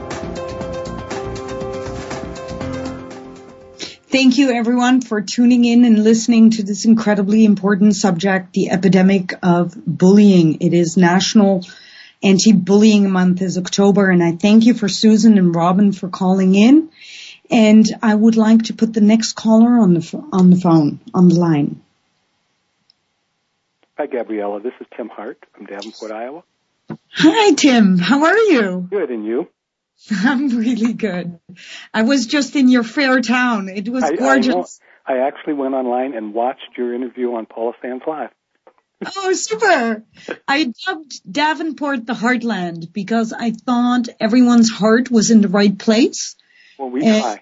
[4.13, 9.33] Thank you everyone for tuning in and listening to this incredibly important subject, the epidemic
[9.41, 10.61] of bullying.
[10.61, 11.65] It is National
[12.21, 16.89] Anti-Bullying Month is October and I thank you for Susan and Robin for calling in.
[17.53, 21.29] And I would like to put the next caller on the, on the phone, on
[21.29, 21.81] the line.
[23.97, 24.59] Hi, Gabriella.
[24.59, 26.43] This is Tim Hart from Davenport, Iowa.
[27.15, 28.87] Hi Tim, how are you?
[28.89, 29.47] Good, and you?
[30.11, 31.39] I'm really good.
[31.93, 33.69] I was just in your fair town.
[33.69, 34.47] It was I, I, gorgeous.
[34.55, 34.65] know-
[35.05, 38.29] I actually went online and watched your interview on Paula Sands Live.
[39.17, 40.05] Oh, super.
[40.47, 46.35] I dubbed Davenport the heartland because I thought everyone's heart was in the right place.
[46.79, 47.41] Well, we And try.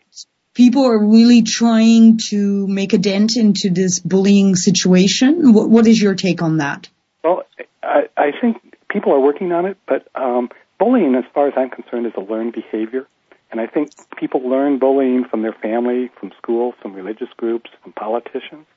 [0.61, 5.53] People are really trying to make a dent into this bullying situation.
[5.53, 6.87] What, what is your take on that?
[7.23, 7.47] Well,
[7.81, 11.71] I, I think people are working on it, but um, bullying, as far as I'm
[11.71, 13.07] concerned, is a learned behavior.
[13.49, 17.93] And I think people learn bullying from their family, from school, from religious groups, from
[17.93, 18.67] politicians.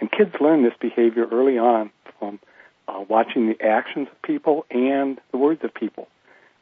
[0.00, 2.40] And kids learn this behavior early on from
[2.88, 6.08] uh, watching the actions of people and the words of people.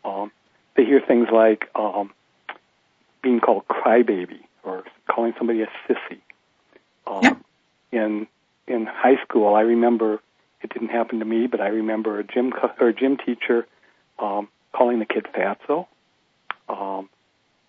[0.05, 0.31] Um,
[0.77, 2.11] they hear things like um,
[3.23, 6.21] being called crybaby or calling somebody a sissy.
[7.07, 7.45] Um,
[7.91, 8.27] In
[8.67, 10.21] in high school, I remember
[10.63, 13.67] it didn't happen to me, but I remember a gym co- or gym teacher
[14.19, 15.87] um, calling the kid fatso.
[16.69, 17.09] Um,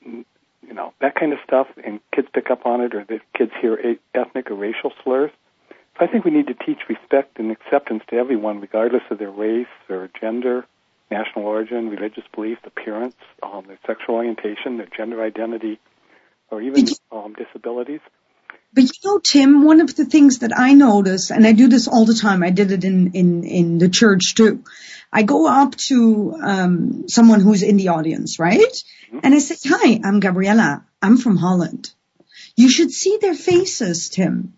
[0.06, 3.52] you know that kind of stuff, and kids pick up on it, or the kids
[3.62, 5.32] hear a- ethnic or racial slurs.
[5.70, 9.32] So I think we need to teach respect and acceptance to everyone, regardless of their
[9.32, 10.66] race or gender,
[11.12, 15.80] national origin, religious belief, appearance, um, their sexual orientation, their gender identity,
[16.52, 18.02] or even um, disabilities.
[18.74, 21.88] But you know, Tim, one of the things that I notice, and I do this
[21.88, 24.64] all the time, I did it in, in, in the church too.
[25.12, 28.84] I go up to um, someone who's in the audience, right?
[29.24, 30.86] And I say, hi, I'm Gabriella.
[31.02, 31.92] I'm from Holland.
[32.56, 34.54] You should see their faces, Tim.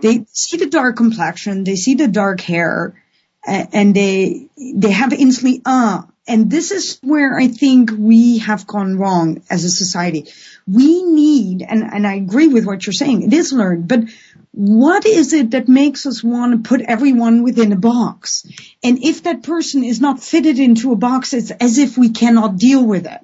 [0.00, 3.02] They see the dark complexion, they see the dark hair,
[3.46, 6.06] and they they have instantly ah.
[6.28, 10.28] And this is where I think we have gone wrong as a society.
[10.68, 14.04] We need, and, and I agree with what you're saying, it is learned, but
[14.52, 18.46] what is it that makes us want to put everyone within a box?
[18.84, 22.56] And if that person is not fitted into a box, it's as if we cannot
[22.56, 23.20] deal with it.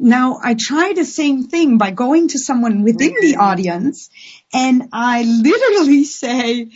[0.00, 4.10] Now, I try the same thing by going to someone within the audience
[4.52, 6.70] and I literally say,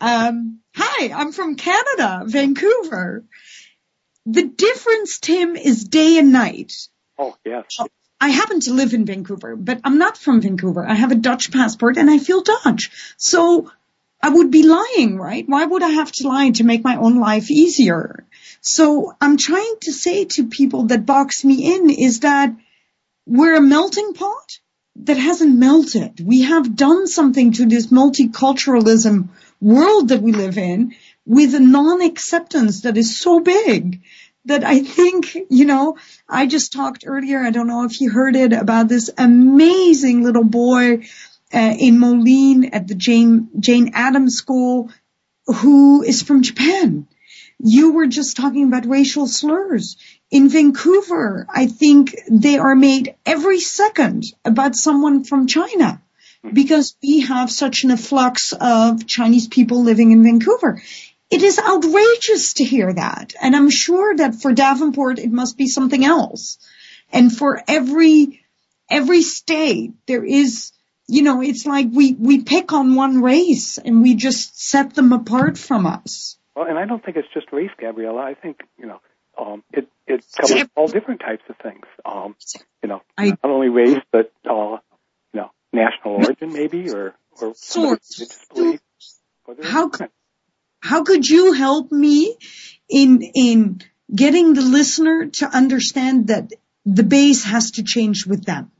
[0.00, 3.24] um, hi, I'm from Canada, Vancouver.
[4.26, 6.88] The difference, Tim, is day and night.
[7.18, 7.78] Oh, yes.
[8.20, 10.86] I happen to live in Vancouver, but I'm not from Vancouver.
[10.86, 12.90] I have a Dutch passport and I feel Dutch.
[13.16, 13.72] So
[14.22, 15.44] I would be lying, right?
[15.48, 18.24] Why would I have to lie to make my own life easier?
[18.60, 22.54] So I'm trying to say to people that box me in is that
[23.26, 24.60] we're a melting pot
[24.96, 26.24] that hasn't melted.
[26.24, 29.28] We have done something to this multiculturalism
[29.60, 30.94] world that we live in
[31.26, 34.02] with a non-acceptance that is so big
[34.44, 35.96] that I think, you know,
[36.28, 40.44] I just talked earlier, I don't know if you heard it, about this amazing little
[40.44, 41.04] boy
[41.54, 44.90] uh, in Moline at the Jane, Jane Addams School
[45.46, 47.06] who is from Japan.
[47.58, 49.96] You were just talking about racial slurs.
[50.30, 56.02] In Vancouver, I think they are made every second about someone from China
[56.52, 60.82] because we have such an afflux of Chinese people living in Vancouver.
[61.32, 63.32] It is outrageous to hear that.
[63.40, 66.58] And I'm sure that for Davenport, it must be something else.
[67.10, 68.44] And for every,
[68.90, 70.72] every state, there is,
[71.06, 75.14] you know, it's like we, we pick on one race and we just set them
[75.14, 76.36] apart from us.
[76.54, 78.20] Well, and I don't think it's just race, Gabriella.
[78.20, 79.00] I think, you know,
[79.38, 81.86] um, it, it covers all different types of things.
[82.04, 82.36] Um,
[82.82, 84.76] you know, I, not only race, but, uh,
[85.32, 87.54] you know, national origin maybe, or, or
[88.54, 88.80] belief.
[89.62, 90.10] How could,
[90.82, 92.36] how could you help me
[92.88, 93.80] in, in
[94.14, 96.52] getting the listener to understand that
[96.84, 98.70] the base has to change with them?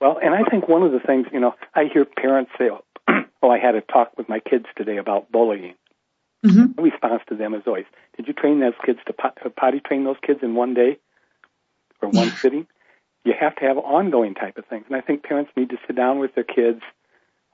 [0.00, 2.68] Well, and I think one of the things, you know, I hear parents say,
[3.08, 5.74] oh, I had a talk with my kids today about bullying.
[6.44, 6.72] Mm-hmm.
[6.76, 7.86] The response to them is always,
[8.16, 10.98] did you train those kids to potty train those kids in one day
[12.02, 12.66] or one sitting?
[13.24, 14.84] You have to have ongoing type of things.
[14.88, 16.82] And I think parents need to sit down with their kids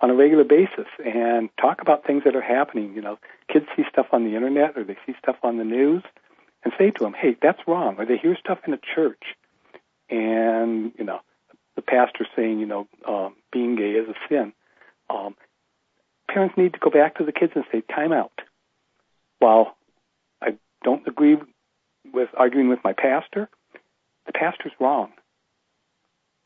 [0.02, 2.92] on a regular basis and talk about things that are happening.
[2.94, 3.18] You know,
[3.50, 6.02] kids see stuff on the internet or they see stuff on the news
[6.64, 7.96] and say to them, hey, that's wrong.
[7.98, 9.22] Or they hear stuff in a church
[10.10, 11.20] and, you know,
[11.76, 14.52] the pastor saying, you know, um, being gay is a sin.
[15.08, 15.36] Um,
[16.28, 18.32] parents need to go back to the kids and say, time out.
[19.38, 19.76] While
[20.42, 21.38] I don't agree
[22.12, 23.48] with arguing with my pastor,
[24.26, 25.12] the pastor's wrong.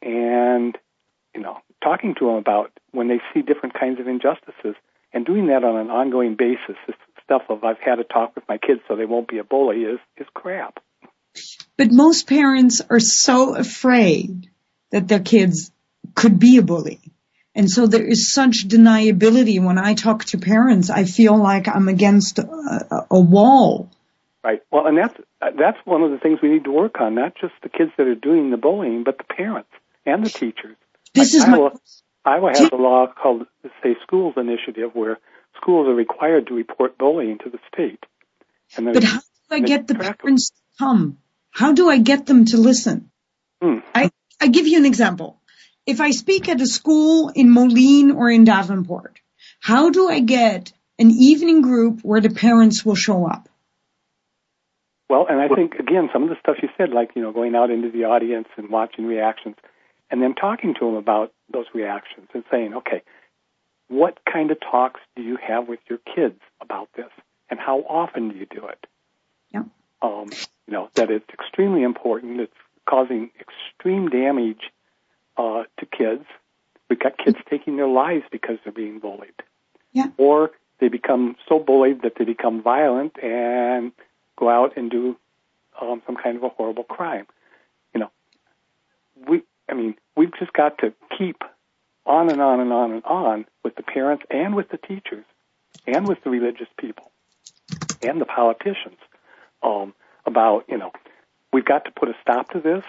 [0.02, 0.76] And,
[1.36, 4.74] you know, talking to them about when they see different kinds of injustices
[5.12, 8.44] and doing that on an ongoing basis, this stuff of I've had a talk with
[8.48, 10.82] my kids so they won't be a bully is, is crap.
[11.76, 14.48] But most parents are so afraid
[14.92, 15.70] that their kids
[16.14, 17.00] could be a bully.
[17.54, 19.62] And so there is such deniability.
[19.62, 23.90] When I talk to parents, I feel like I'm against a, a wall.
[24.42, 24.62] Right.
[24.70, 27.14] Well, and that's that's one of the things we need to work on.
[27.14, 29.70] Not just the kids that are doing the bullying, but the parents
[30.06, 30.76] and the teachers.
[31.16, 31.70] This is Iowa,
[32.26, 35.18] my, Iowa has a law called the Safe Schools Initiative, where
[35.56, 38.04] schools are required to report bullying to the state.
[38.76, 41.18] And but how do I get the parents to come?
[41.50, 43.10] How do I get them to listen?
[43.62, 43.78] Hmm.
[43.94, 44.10] I
[44.40, 45.40] I give you an example.
[45.86, 49.18] If I speak at a school in Moline or in Davenport,
[49.60, 53.48] how do I get an evening group where the parents will show up?
[55.08, 57.54] Well, and I think again, some of the stuff you said, like you know, going
[57.54, 59.56] out into the audience and watching reactions,
[60.10, 63.02] and then talking to them about those reactions and saying, okay,
[63.88, 67.10] what kind of talks do you have with your kids about this,
[67.50, 68.86] and how often do you do it?
[69.52, 69.62] Yeah.
[70.02, 70.28] Um,
[70.66, 72.40] you know that it's extremely important.
[72.40, 72.52] It's
[72.88, 74.70] causing extreme damage
[75.36, 76.24] uh, to kids.
[76.88, 79.34] We've got kids taking their lives because they're being bullied.
[79.92, 80.08] Yeah.
[80.18, 83.92] Or they become so bullied that they become violent and
[84.36, 85.16] go out and do
[85.80, 87.26] um, some kind of a horrible crime.
[87.94, 88.10] You know,
[89.26, 91.42] we, I mean, we've just got to keep
[92.04, 95.24] on and on and on and on with the parents and with the teachers
[95.86, 97.10] and with the religious people
[98.02, 98.98] and the politicians
[99.62, 99.94] um,
[100.24, 100.92] about, you know,
[101.52, 102.84] we've got to put a stop to this.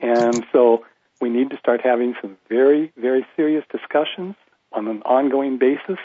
[0.00, 0.84] And so
[1.20, 4.34] we need to start having some very, very serious discussions
[4.72, 5.98] on an ongoing basis.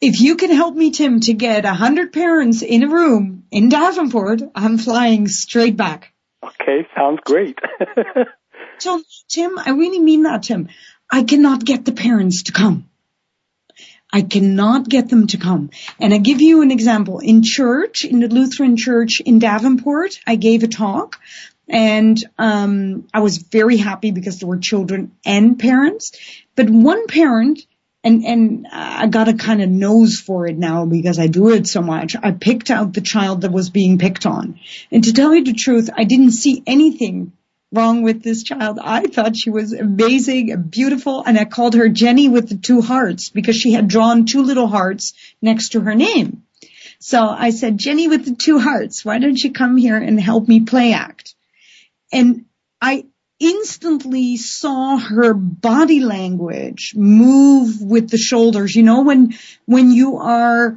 [0.00, 3.68] If you can help me, Tim, to get a hundred parents in a room in
[3.68, 6.12] Davenport, I'm flying straight back.
[6.42, 7.58] Okay, sounds great.
[8.78, 10.68] so, Tim, I really mean that, Tim.
[11.10, 12.88] I cannot get the parents to come.
[14.12, 15.70] I cannot get them to come.
[16.00, 17.18] And I give you an example.
[17.18, 21.18] In church, in the Lutheran church in Davenport, I gave a talk
[21.68, 26.12] and um, I was very happy because there were children and parents.
[26.54, 27.60] But one parent,
[28.06, 31.66] and and I got a kind of nose for it now because I do it
[31.66, 32.14] so much.
[32.22, 34.60] I picked out the child that was being picked on,
[34.92, 37.32] and to tell you the truth, I didn't see anything
[37.72, 38.78] wrong with this child.
[38.80, 43.30] I thought she was amazing beautiful, and I called her Jenny with the two hearts
[43.30, 46.44] because she had drawn two little hearts next to her name.
[47.00, 50.46] So I said, Jenny with the two hearts, why don't you come here and help
[50.46, 51.34] me play act?
[52.12, 52.46] And
[52.80, 53.06] I
[53.38, 58.74] instantly saw her body language move with the shoulders.
[58.74, 59.34] You know, when,
[59.66, 60.76] when you are,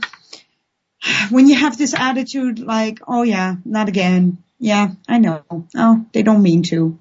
[1.29, 4.39] when you have this attitude like, oh yeah, not again.
[4.59, 5.43] Yeah, I know.
[5.75, 6.99] Oh, they don't mean to.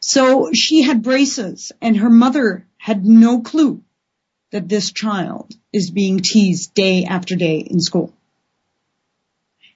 [0.00, 3.82] So she had braces and her mother had no clue
[4.50, 8.12] that this child is being teased day after day in school.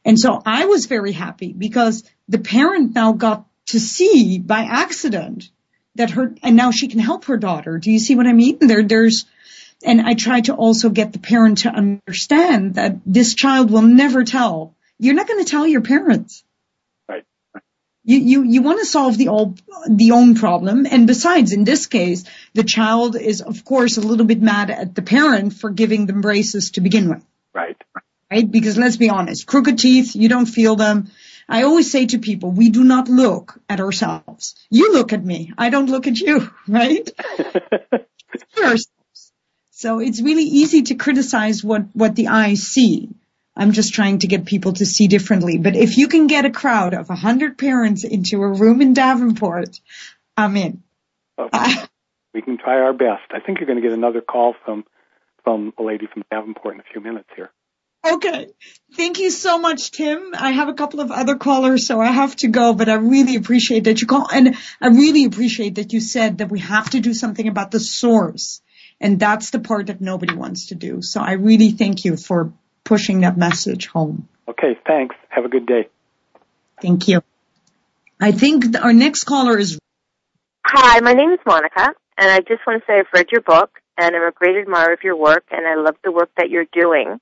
[0.05, 5.51] And so I was very happy because the parent now got to see by accident
[5.97, 7.79] that her, and now she can help her daughter.
[7.79, 8.59] Do you see what I mean?
[8.61, 9.25] There, there's,
[9.85, 14.25] and I try to also get the parent to understand that this child will never
[14.25, 14.75] tell.
[14.99, 16.45] You're not going to tell your parents.
[17.09, 17.25] Right.
[18.05, 19.55] You, you, you want to solve the all,
[19.89, 20.87] the own problem.
[20.87, 24.95] And besides, in this case, the child is of course a little bit mad at
[24.95, 27.25] the parent for giving them braces to begin with.
[27.55, 27.77] Right.
[28.31, 28.51] Right?
[28.51, 31.11] Because let's be honest, crooked teeth, you don't feel them.
[31.49, 34.55] I always say to people, we do not look at ourselves.
[34.71, 35.53] You look at me.
[35.57, 37.09] I don't look at you, right?
[39.71, 43.11] so it's really easy to criticize what, what the eyes see.
[43.57, 45.57] I'm just trying to get people to see differently.
[45.57, 48.93] But if you can get a crowd of a hundred parents into a room in
[48.93, 49.81] Davenport,
[50.37, 50.83] I'm in.
[51.39, 51.75] Okay.
[52.35, 53.31] we can try our best.
[53.31, 54.85] I think you're going to get another call from
[55.43, 57.51] from a lady from Davenport in a few minutes here.
[58.15, 58.49] Okay.
[58.95, 60.35] Thank you so much, Tim.
[60.39, 63.37] I have a couple of other callers, so I have to go, but I really
[63.37, 64.27] appreciate that you call.
[64.33, 67.81] And I really appreciate that you said that we have to do something about the
[67.81, 68.63] source.
[69.01, 71.03] And that's the part that nobody wants to do.
[71.03, 72.53] So I really thank you for
[72.85, 74.29] pushing that message home.
[74.49, 74.79] Okay.
[74.87, 75.15] Thanks.
[75.29, 75.89] Have a good day.
[76.81, 77.23] Thank you.
[78.21, 79.79] I think our next caller is.
[80.65, 83.79] Hi, my name is Monica, and I just want to say I've read your book,
[83.99, 86.67] and I'm a great admirer of your work, and I love the work that you're
[86.73, 87.21] doing.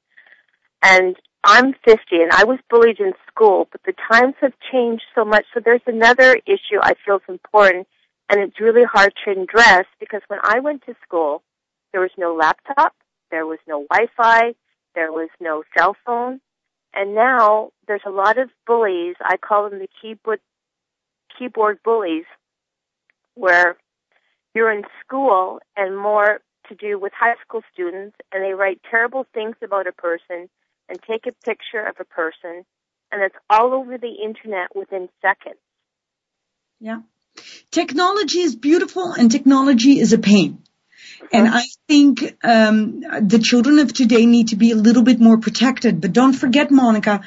[0.85, 5.24] And I'm 50 and I was bullied in school, but the times have changed so
[5.24, 5.47] much.
[5.55, 7.89] So there's another issue I feel is important
[8.28, 11.43] and it's really hard to address because when I went to school,
[11.93, 12.95] there was no laptop,
[13.30, 14.55] there was no Wi-Fi,
[14.95, 16.41] there was no cell phone.
[16.95, 19.16] And now there's a lot of bullies.
[19.22, 20.41] I call them the keyboard,
[21.39, 22.24] keyboard bullies
[23.35, 23.76] where
[24.55, 29.26] you're in school and more to do with high school students and they write terrible
[29.32, 30.49] things about a person
[30.89, 32.64] and take a picture of a person,
[33.11, 35.61] and it's all over the internet within seconds.
[36.80, 37.01] Yeah.
[37.70, 40.62] Technology is beautiful and technology is a pain.
[41.32, 45.39] And I think um, the children of today need to be a little bit more
[45.39, 46.01] protected.
[46.01, 47.22] But don't forget, Monica,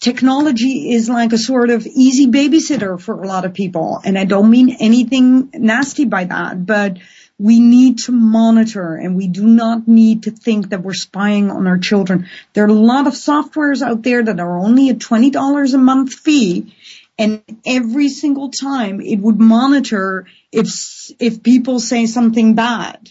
[0.00, 4.00] technology is like a sort of easy babysitter for a lot of people.
[4.04, 6.98] And I don't mean anything nasty by that, but
[7.42, 11.66] we need to monitor and we do not need to think that we're spying on
[11.66, 12.28] our children.
[12.52, 16.14] There are a lot of softwares out there that are only a $20 a month
[16.14, 16.72] fee
[17.18, 23.10] and every single time it would monitor if, if people say something bad.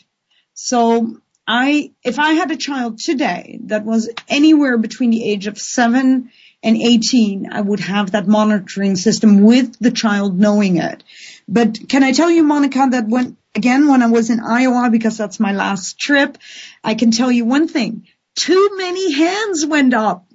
[0.54, 5.58] So I, if I had a child today that was anywhere between the age of
[5.58, 6.32] seven
[6.64, 11.04] and 18, I would have that monitoring system with the child knowing it.
[11.50, 15.18] But can I tell you, Monica, that when again, when I was in Iowa, because
[15.18, 16.38] that's my last trip,
[16.84, 18.08] I can tell you one thing.
[18.36, 20.26] Too many hands went up.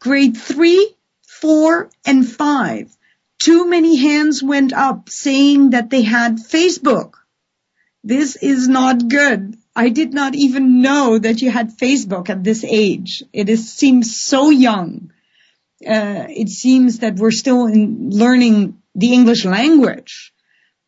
[0.00, 0.94] Grade three,
[1.26, 2.94] four, and five.
[3.38, 7.14] Too many hands went up saying that they had Facebook.
[8.02, 9.56] This is not good.
[9.74, 13.22] I did not even know that you had Facebook at this age.
[13.32, 15.12] It is, seems so young.
[15.86, 20.32] Uh, it seems that we're still in learning the English language.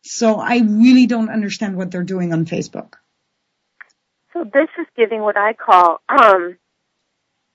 [0.09, 2.95] So I really don't understand what they're doing on Facebook.
[4.33, 6.57] So this is giving what I call um,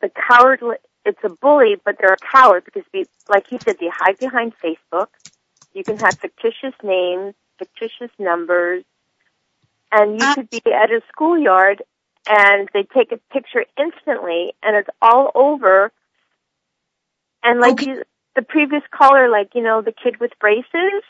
[0.02, 0.76] the cowardly.
[1.04, 4.54] It's a bully, but they're a coward because, they, like you said, they hide behind
[4.64, 5.08] Facebook.
[5.74, 8.84] You can have fictitious names, fictitious numbers,
[9.92, 11.82] and you could be at a schoolyard
[12.30, 15.92] and they take a picture instantly, and it's all over.
[17.42, 17.88] And like okay.
[17.88, 18.04] you,
[18.36, 21.04] the previous caller, like you know, the kid with braces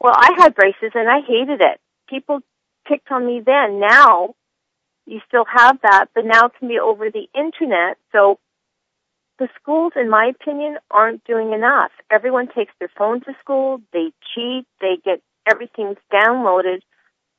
[0.00, 1.80] well, I had braces and I hated it.
[2.08, 2.40] People
[2.86, 3.80] picked on me then.
[3.80, 4.34] Now,
[5.06, 7.96] you still have that, but now it can be over the internet.
[8.12, 8.38] So
[9.38, 11.92] the schools, in my opinion, aren't doing enough.
[12.10, 16.80] Everyone takes their phone to school, they cheat, they get everything's downloaded.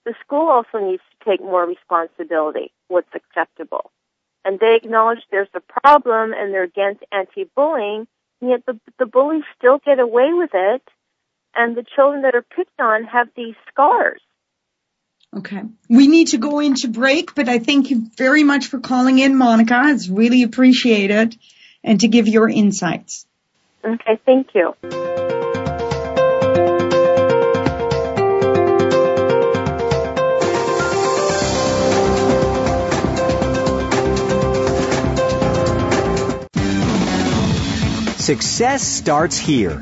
[0.05, 3.91] The school also needs to take more responsibility, what's acceptable.
[4.45, 8.07] And they acknowledge there's a problem and they're against anti-bullying,
[8.39, 10.83] yet the, the bullies still get away with it,
[11.57, 14.21] and the children that are picked on have these scars.
[15.35, 15.61] Okay.
[15.89, 19.35] We need to go into break, but I thank you very much for calling in,
[19.35, 19.81] Monica.
[19.87, 21.37] It's really appreciated
[21.83, 23.25] and to give your insights.
[23.83, 24.73] Okay, thank you.
[38.17, 39.81] Success starts here.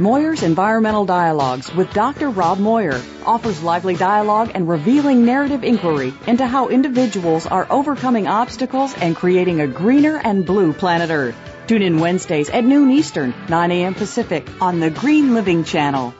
[0.00, 2.30] Moyer's Environmental Dialogues with Dr.
[2.30, 8.94] Rob Moyer offers lively dialogue and revealing narrative inquiry into how individuals are overcoming obstacles
[8.94, 11.36] and creating a greener and blue planet Earth.
[11.66, 13.94] Tune in Wednesdays at noon Eastern, 9 a.m.
[13.94, 16.14] Pacific on the Green Living Channel.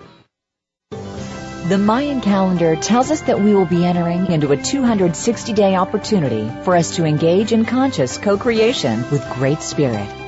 [0.90, 6.50] The Mayan calendar tells us that we will be entering into a 260 day opportunity
[6.64, 10.19] for us to engage in conscious co creation with Great Spirit.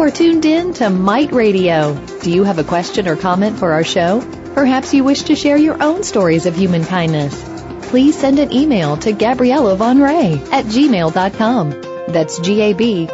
[0.00, 1.94] You are tuned in to Might Radio.
[2.22, 4.22] Do you have a question or comment for our show?
[4.54, 7.38] Perhaps you wish to share your own stories of human kindness.
[7.90, 11.70] Please send an email to Gabriella Van Rij at gmail.com.
[12.14, 13.12] That's G-A-B-R-I-E-L-L-A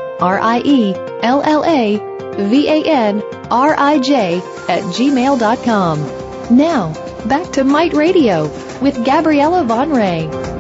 [2.51, 4.37] V-A-N-R-I-J
[4.69, 6.57] at gmail.com.
[6.57, 6.93] Now,
[7.27, 8.45] back to Might Radio
[8.81, 10.56] with Gabriella Van Rij.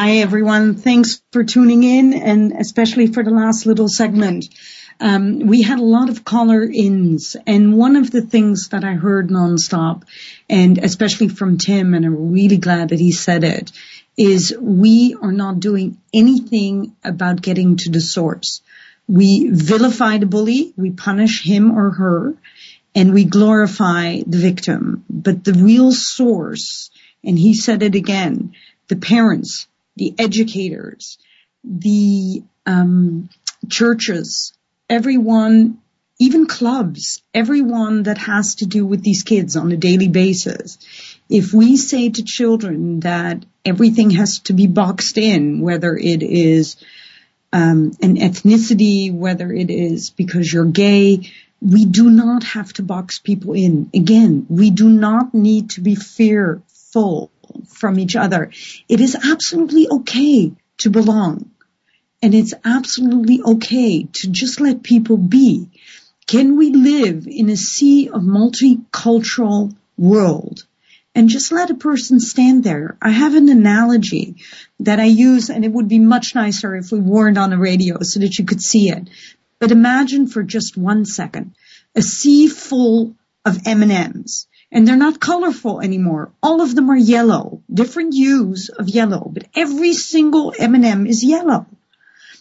[0.00, 0.76] Hi everyone.
[0.76, 4.48] Thanks for tuning in and especially for the last little segment.
[5.00, 8.92] Um, we had a lot of caller ins and one of the things that I
[8.92, 10.04] heard nonstop
[10.48, 13.72] and especially from Tim and I'm really glad that he said it
[14.16, 18.62] is we are not doing anything about getting to the source.
[19.08, 22.34] We vilify the bully, we punish him or her,
[22.94, 25.04] and we glorify the victim.
[25.10, 26.90] But the real source,
[27.24, 28.52] and he said it again,
[28.86, 29.66] the parents,
[29.98, 31.18] the educators,
[31.64, 33.28] the um,
[33.68, 34.52] churches,
[34.88, 35.78] everyone,
[36.18, 40.78] even clubs, everyone that has to do with these kids on a daily basis.
[41.28, 46.76] If we say to children that everything has to be boxed in, whether it is
[47.52, 51.30] um, an ethnicity, whether it is because you're gay,
[51.60, 53.90] we do not have to box people in.
[53.94, 57.30] Again, we do not need to be fearful
[57.66, 58.50] from each other.
[58.88, 61.50] It is absolutely okay to belong.
[62.20, 65.70] And it's absolutely okay to just let people be.
[66.26, 70.66] Can we live in a sea of multicultural world
[71.14, 72.96] and just let a person stand there?
[73.00, 74.36] I have an analogy
[74.80, 78.02] that I use and it would be much nicer if we weren't on a radio
[78.02, 79.08] so that you could see it.
[79.58, 81.54] But imagine for just one second
[81.94, 86.30] a sea full of M&Ms and they're not colorful anymore.
[86.42, 91.66] All of them are yellow, different hues of yellow, but every single M&M is yellow.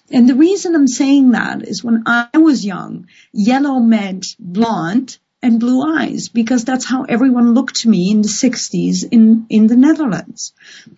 [0.09, 5.59] And the reason I'm saying that is when I was young, yellow meant blonde and
[5.59, 9.75] blue eyes because that's how everyone looked to me in the 60s in, in the
[9.75, 10.53] Netherlands.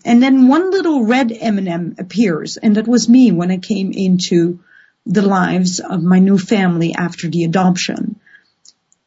[0.06, 4.60] And then one little red M&M appears and that was me when I came into
[5.06, 8.20] the lives of my new family after the adoption.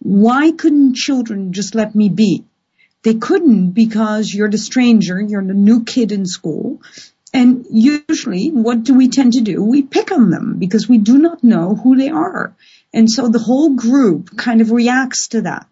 [0.04, 2.44] Why couldn't children just let me be?
[3.04, 6.82] They couldn't because you're the stranger, you're the new kid in school.
[7.32, 9.62] And usually what do we tend to do?
[9.62, 12.54] We pick on them because we do not know who they are.
[12.92, 15.66] And so the whole group kind of reacts to that.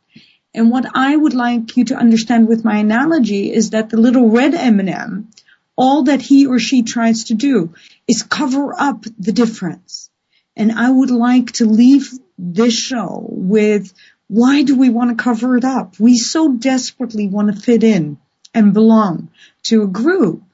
[0.54, 4.30] And what I would like you to understand with my analogy is that the little
[4.30, 5.28] red M&M,
[5.76, 7.74] all that he or she tries to do
[8.08, 10.10] is cover up the difference.
[10.56, 12.08] And I would like to leave
[12.38, 13.92] this show with
[14.30, 15.98] why do we want to cover it up?
[15.98, 18.16] We so desperately want to fit in
[18.54, 19.28] and belong
[19.64, 20.44] to a group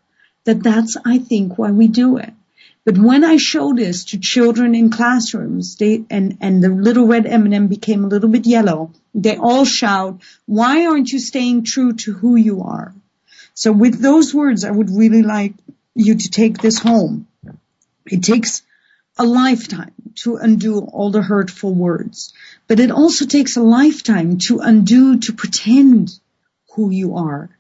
[0.45, 2.33] that that's, I think, why we do it.
[2.87, 7.27] But when I show this to children in classrooms, they, and, and the little red
[7.27, 12.15] M&M became a little bit yellow, they all shout, why aren't you staying true to
[12.15, 12.95] who you are?
[13.53, 15.53] So with those words, I would really like
[15.95, 17.27] you to take this home.
[18.07, 18.63] It takes
[19.19, 22.33] a lifetime to undo all the hurtful words,
[22.69, 26.19] but it also takes a lifetime to undo, to pretend
[26.75, 27.51] who you are.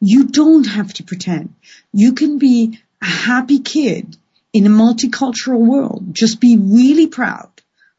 [0.00, 1.54] You don't have to pretend.
[1.92, 4.16] You can be a happy kid
[4.52, 6.14] in a multicultural world.
[6.14, 7.50] Just be really proud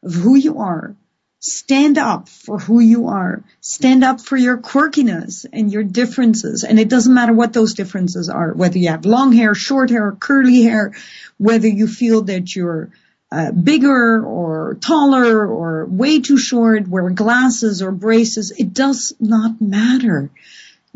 [0.02, 0.94] of who you are
[1.40, 3.42] stand up for who you are.
[3.60, 6.64] Stand up for your quirkiness and your differences.
[6.64, 10.12] And it doesn't matter what those differences are, whether you have long hair, short hair,
[10.12, 10.94] curly hair,
[11.36, 12.90] whether you feel that you're
[13.30, 18.52] uh, bigger or taller or way too short, wear glasses or braces.
[18.52, 20.30] It does not matter.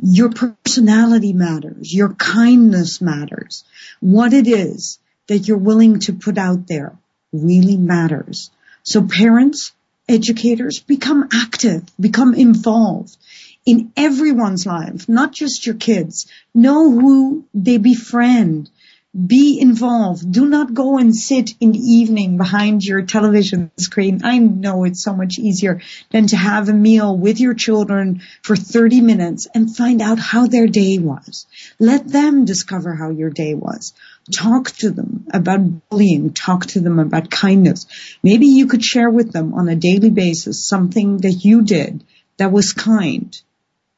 [0.02, 1.92] Your personality matters.
[1.94, 3.64] Your kindness matters.
[4.00, 6.96] What it is that you're willing to put out there
[7.32, 8.50] really matters.
[8.82, 9.72] So parents,
[10.08, 13.16] educators, become active, become involved
[13.64, 16.26] in everyone's life, not just your kids.
[16.54, 18.70] Know who they befriend.
[19.14, 20.32] Be involved.
[20.32, 24.22] Do not go and sit in the evening behind your television screen.
[24.24, 28.56] I know it's so much easier than to have a meal with your children for
[28.56, 31.46] 30 minutes and find out how their day was.
[31.78, 33.92] Let them discover how your day was.
[34.34, 36.32] Talk to them about bullying.
[36.32, 37.86] Talk to them about kindness.
[38.22, 42.02] Maybe you could share with them on a daily basis something that you did
[42.38, 43.38] that was kind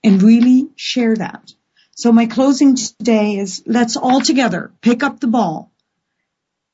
[0.03, 1.53] and really share that.
[1.97, 5.71] So my closing today is let's all together pick up the ball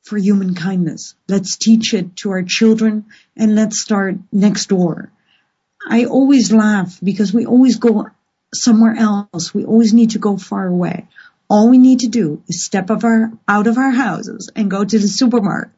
[0.02, 1.14] for human kindness.
[1.28, 3.04] Let's teach it to our children
[3.36, 5.12] and let's start next door.
[5.86, 8.08] I always laugh because we always go
[8.54, 9.52] somewhere else.
[9.52, 11.06] We always need to go far away.
[11.50, 14.98] All we need to do is step our, out of our houses and go to
[14.98, 15.72] the supermarket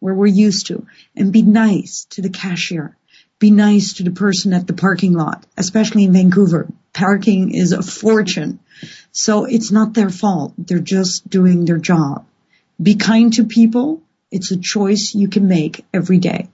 [0.00, 2.96] where we're used to and be nice to the cashier.
[3.38, 6.68] Be nice to the person at the parking lot, especially in Vancouver.
[6.96, 8.58] Parking is a fortune.
[9.12, 10.54] So it's not their fault.
[10.56, 12.24] They're just doing their job.
[12.82, 14.00] Be kind to people.
[14.30, 16.48] It's a choice you can make every day.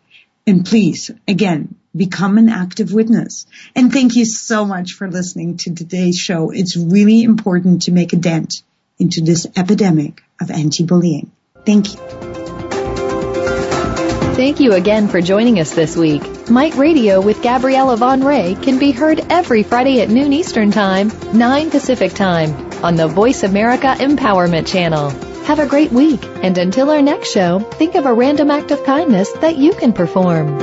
[0.45, 3.47] And please, again, become an active witness.
[3.77, 6.51] And thank you so much for listening to today's show.
[6.51, 8.65] It's really important to make a dent
[8.99, 11.31] into this epidemic of anti-bullying.
[11.65, 12.01] Thank you.
[14.35, 16.32] Thank you again for joining us this week.
[16.51, 21.13] Mite Radio with Gabriella Van Rij can be heard every Friday at noon Eastern Time,
[21.33, 25.11] 9 Pacific Time on the Voice America Empowerment Channel.
[25.45, 28.85] Have a great week, and until our next show, think of a random act of
[28.85, 30.59] kindness that you can perform.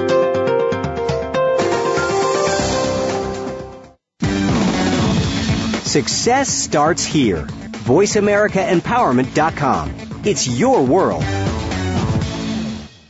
[5.86, 7.48] Success starts here.
[7.88, 9.94] VoiceAmericaEmpowerment.com.
[10.24, 11.24] It's your world.